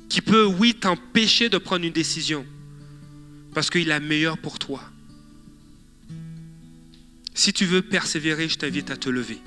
[0.09, 2.45] qui peut, oui, t'empêcher de prendre une décision
[3.53, 4.81] parce qu'il a meilleur pour toi?
[7.33, 9.39] Si tu veux persévérer, je t'invite à te lever.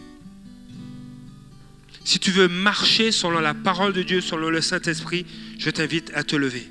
[2.04, 5.26] Si tu veux marcher selon la parole de Dieu, selon le Saint-Esprit,
[5.58, 6.70] je t'invite à te lever.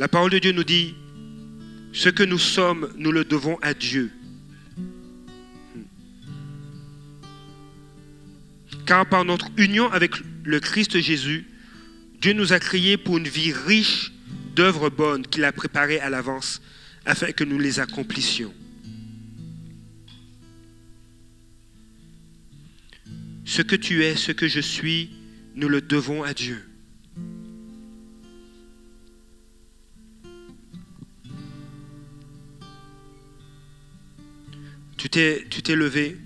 [0.00, 0.94] La parole de Dieu nous dit,
[1.92, 4.10] ce que nous sommes, nous le devons à Dieu.
[8.86, 11.46] Car par notre union avec le Christ Jésus,
[12.18, 14.10] Dieu nous a créés pour une vie riche
[14.56, 16.62] d'œuvres bonnes qu'il a préparées à l'avance
[17.04, 18.54] afin que nous les accomplissions.
[23.44, 25.10] Ce que tu es, ce que je suis,
[25.56, 26.69] nous le devons à Dieu.
[35.00, 36.18] Tu t'es, levé.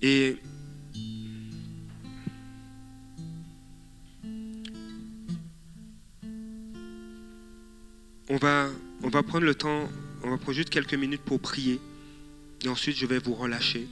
[0.00, 0.36] Et
[8.28, 8.68] on va,
[9.02, 9.88] on va prendre le temps,
[10.22, 11.80] on va prendre juste quelques minutes pour prier.
[12.64, 13.88] Et ensuite je vais vous relâcher.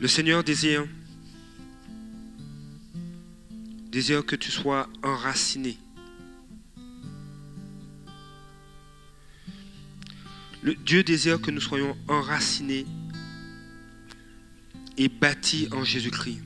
[0.00, 0.86] Le Seigneur désire,
[3.90, 5.76] désire que tu sois enraciné
[10.62, 12.86] Le Dieu désire que nous soyons enracinés
[14.96, 16.40] et bâtis en Jésus-Christ.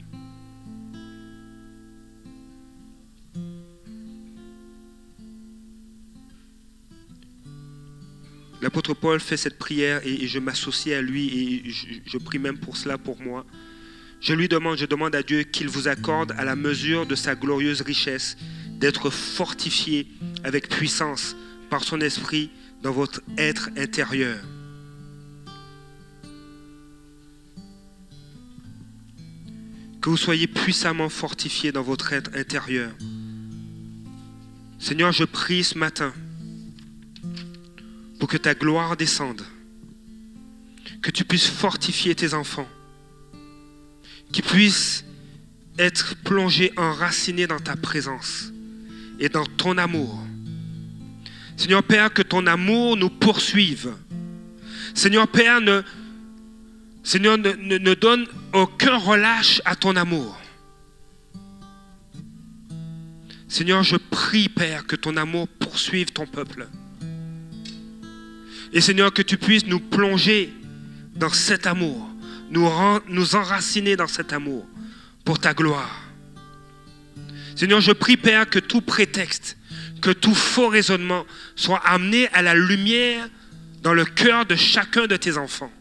[8.63, 11.71] L'apôtre Paul fait cette prière et, je m'associe à lui et
[12.07, 13.45] je, prie même pour cela pour moi.
[14.21, 17.35] Je lui demande, je demande à Dieu qu'il vous accorde à la mesure de sa
[17.35, 18.39] glorieuse richesse
[18.71, 20.09] d'être fortifié
[20.43, 21.37] avec puissance
[21.69, 22.51] par son esprit
[22.83, 24.39] dans votre être intérieur.
[30.01, 32.93] Que vous soyez puissamment fortifiés dans votre être intérieur.
[34.79, 36.13] Seigneur, je prie ce matin
[38.19, 39.43] pour que ta gloire descende,
[41.03, 42.69] que tu puisses fortifier tes enfants,
[44.33, 45.05] qu'ils puissent
[45.79, 48.53] être plongés, enracinés dans ta présence
[49.19, 50.23] et dans ton amour.
[51.57, 53.95] Seigneur Père, que ton amour nous poursuive.
[54.95, 55.83] Seigneur Père, ne,
[57.03, 60.39] Seigneur, ne, donne aucun relâche à ton amour.
[63.49, 66.69] Seigneur, je prie, Père, que ton amour poursuive ton peuple.
[68.73, 70.53] Et Seigneur, que tu puisses nous plonger
[71.15, 72.11] dans cet amour,
[72.51, 72.69] nous,
[73.09, 74.67] nous enraciner dans cet amour
[75.25, 76.03] pour ta gloire.
[77.55, 79.56] Seigneur, je prie, Père, que tout prétexte,
[80.01, 83.29] que tout faux raisonnement soit amené à la lumière
[83.83, 85.73] dans le cœur de chacun de tes enfants.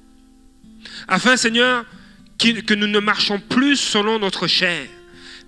[1.07, 1.85] Afin, Seigneur,
[2.37, 4.87] que nous ne marchons plus selon notre chair,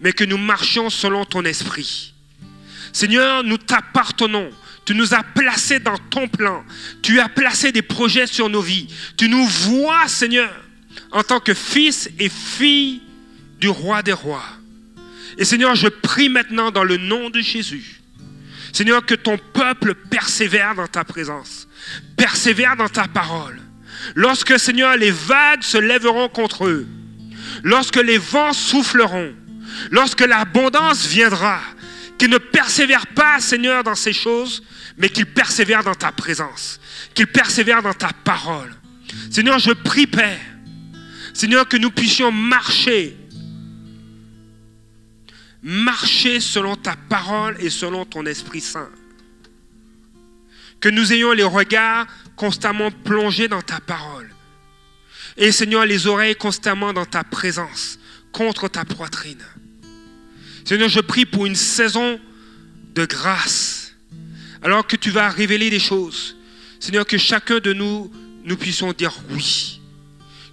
[0.01, 2.13] mais que nous marchions selon ton esprit.
[2.93, 4.49] Seigneur, nous t'appartenons.
[4.85, 6.63] Tu nous as placés dans ton plan.
[7.01, 8.87] Tu as placé des projets sur nos vies.
[9.17, 10.49] Tu nous vois, Seigneur,
[11.11, 13.01] en tant que fils et filles
[13.59, 14.45] du roi des rois.
[15.37, 17.96] Et Seigneur, je prie maintenant dans le nom de Jésus.
[18.73, 21.67] Seigneur, que ton peuple persévère dans ta présence,
[22.15, 23.59] persévère dans ta parole.
[24.15, 26.87] Lorsque, Seigneur, les vagues se lèveront contre eux,
[27.63, 29.33] lorsque les vents souffleront,
[29.91, 31.59] lorsque l'abondance viendra,
[32.17, 34.63] qu'ils ne persévèrent pas, Seigneur, dans ces choses,
[34.97, 36.79] mais qu'ils persévèrent dans ta présence,
[37.13, 38.73] qu'ils persévèrent dans ta parole.
[39.29, 40.39] Seigneur, je prie, Père,
[41.33, 43.15] Seigneur, que nous puissions marcher,
[45.67, 48.89] marcher selon ta parole et selon ton Esprit Saint.
[50.79, 52.07] Que nous ayons les regards
[52.37, 54.29] constamment plongés dans ta parole.
[55.35, 57.99] Et Seigneur, les oreilles constamment dans ta présence,
[58.31, 59.43] contre ta poitrine.
[60.63, 62.17] Seigneur, je prie pour une saison
[62.95, 63.93] de grâce.
[64.61, 66.37] Alors que tu vas révéler des choses.
[66.79, 68.09] Seigneur, que chacun de nous,
[68.45, 69.81] nous puissions dire oui.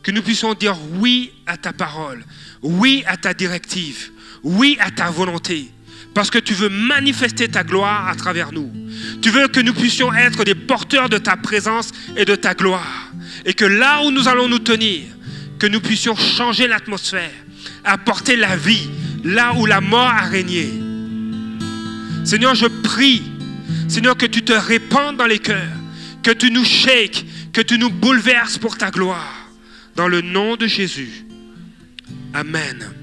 [0.03, 2.25] Que nous puissions dire oui à ta parole.
[2.63, 4.11] Oui à ta directive.
[4.45, 5.71] Oui à ta volonté.
[6.15, 8.73] Parce que tu veux manifester ta gloire à travers nous.
[9.21, 13.13] Tu veux que nous puissions être des porteurs de ta présence et de ta gloire.
[13.45, 15.03] Et que là où nous allons nous tenir,
[15.59, 17.33] que nous puissions changer l'atmosphère,
[17.83, 18.89] apporter la vie,
[19.25, 20.73] là où la mort a régné.
[22.25, 23.23] Seigneur, je prie,
[23.89, 25.77] Seigneur, que tu te répandes dans les cœurs,
[26.23, 29.49] que tu nous shakes, que tu nous bouleverses pour ta gloire.
[29.97, 31.25] Dans le nom de Jésus.
[32.33, 32.95] Amen.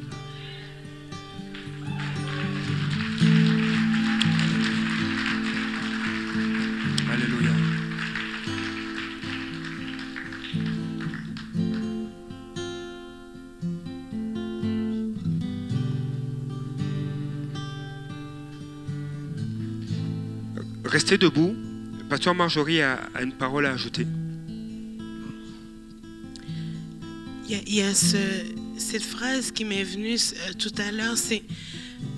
[20.92, 21.56] Restez debout.
[22.10, 24.06] Pasteur Marjorie a, une parole à ajouter.
[27.48, 31.44] Il y a, cette phrase qui m'est venue euh, tout à l'heure, c'est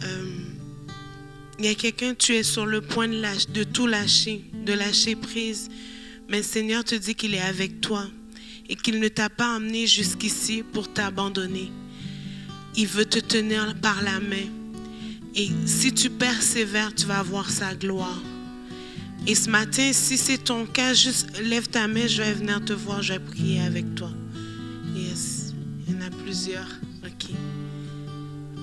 [0.04, 0.26] euh,
[1.60, 5.16] il y a quelqu'un, tu es sur le point de, de tout lâcher, de lâcher
[5.16, 5.70] prise,
[6.28, 8.08] mais le Seigneur te dit qu'il est avec toi
[8.68, 11.72] et qu'il ne t'a pas emmené jusqu'ici pour t'abandonner.
[12.76, 14.50] Il veut te tenir par la main.
[15.36, 18.20] Et si tu persévères, tu vas voir sa gloire.
[19.26, 22.74] Et ce matin, si c'est ton cas, juste lève ta main, je vais venir te
[22.74, 24.12] voir, je vais prier avec toi.
[24.96, 25.54] Yes,
[25.88, 26.68] il y en a plusieurs.
[27.06, 27.30] Ok.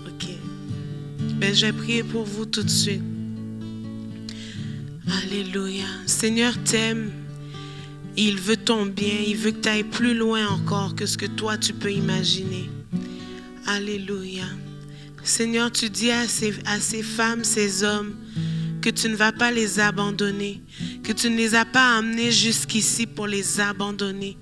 [0.07, 0.29] Ok.
[1.39, 3.03] Ben, je vais prier pour vous tout de suite.
[5.23, 5.87] Alléluia.
[6.07, 7.11] Seigneur t'aime.
[8.17, 9.19] Il veut ton bien.
[9.27, 12.69] Il veut que tu ailles plus loin encore que ce que toi tu peux imaginer.
[13.67, 14.45] Alléluia.
[15.23, 18.15] Seigneur, tu dis à ces, à ces femmes, ces hommes,
[18.81, 20.63] que tu ne vas pas les abandonner,
[21.03, 24.37] que tu ne les as pas amenés jusqu'ici pour les abandonner.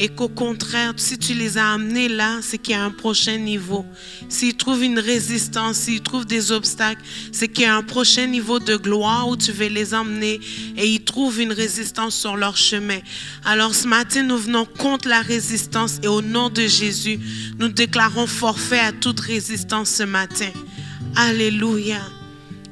[0.00, 3.36] Et qu'au contraire, si tu les as amenés là, c'est qu'il y a un prochain
[3.36, 3.84] niveau.
[4.28, 8.60] S'ils trouvent une résistance, s'ils trouvent des obstacles, c'est qu'il y a un prochain niveau
[8.60, 10.40] de gloire où tu veux les emmener
[10.76, 12.98] et ils trouvent une résistance sur leur chemin.
[13.44, 17.18] Alors ce matin, nous venons contre la résistance et au nom de Jésus,
[17.58, 20.50] nous déclarons forfait à toute résistance ce matin.
[21.16, 22.17] Alléluia.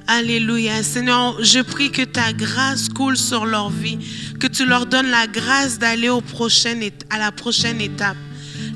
[0.09, 0.85] Alléluia.
[0.85, 3.99] Seigneur, je prie que ta grâce coule sur leur vie,
[4.39, 6.23] que tu leur donnes la grâce d'aller au
[7.11, 8.17] à la prochaine étape,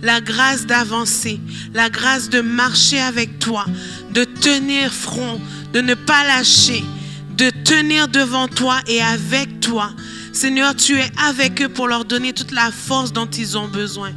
[0.03, 1.39] la grâce d'avancer,
[1.73, 3.65] la grâce de marcher avec toi,
[4.13, 5.41] de tenir front,
[5.73, 6.83] de ne pas lâcher,
[7.37, 9.93] de tenir devant toi et avec toi.
[10.33, 14.11] Seigneur, tu es avec eux pour leur donner toute la force dont ils ont besoin.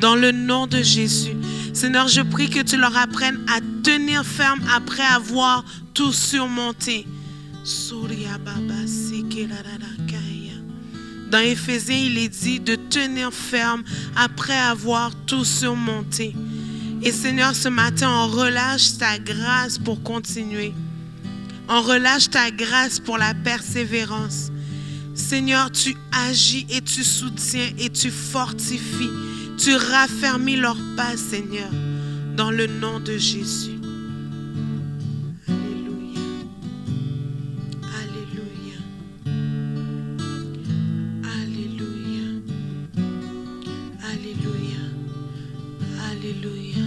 [0.00, 1.36] Dans le nom de Jésus.
[1.74, 7.06] Seigneur, je prie que tu leur apprennes à tenir ferme après avoir tout surmonté.
[11.30, 13.82] Dans Éphésiens, il est dit de tenir ferme
[14.16, 16.34] après avoir tout surmonté.
[17.02, 20.72] Et Seigneur, ce matin, on relâche ta grâce pour continuer.
[21.68, 24.50] On relâche ta grâce pour la persévérance.
[25.14, 29.29] Seigneur, tu agis et tu soutiens et tu fortifies.
[29.62, 31.68] Tu raffermis leurs pas, Seigneur,
[32.34, 33.78] dans le nom de Jésus.
[35.46, 36.20] Alléluia.
[38.00, 38.78] Alléluia.
[41.42, 42.26] Alléluia.
[44.10, 44.80] Alléluia.
[46.10, 46.84] Alléluia.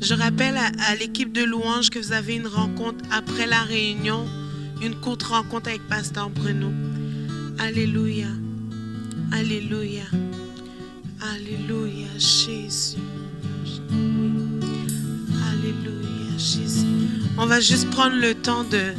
[0.00, 4.26] Je rappelle à, à l'équipe de louanges que vous avez une rencontre après la réunion,
[4.82, 6.72] une courte rencontre avec Pasteur Bruno.
[7.60, 8.26] Alléluia.
[9.30, 10.02] Alléluia.
[11.32, 12.98] Alléluia, Jésus.
[15.48, 16.84] Alléluia, Jésus.
[17.38, 18.92] On va juste prendre le temps de,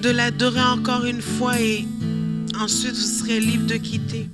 [0.00, 1.88] de l'adorer encore une fois et
[2.60, 4.28] ensuite vous serez libre de quitter.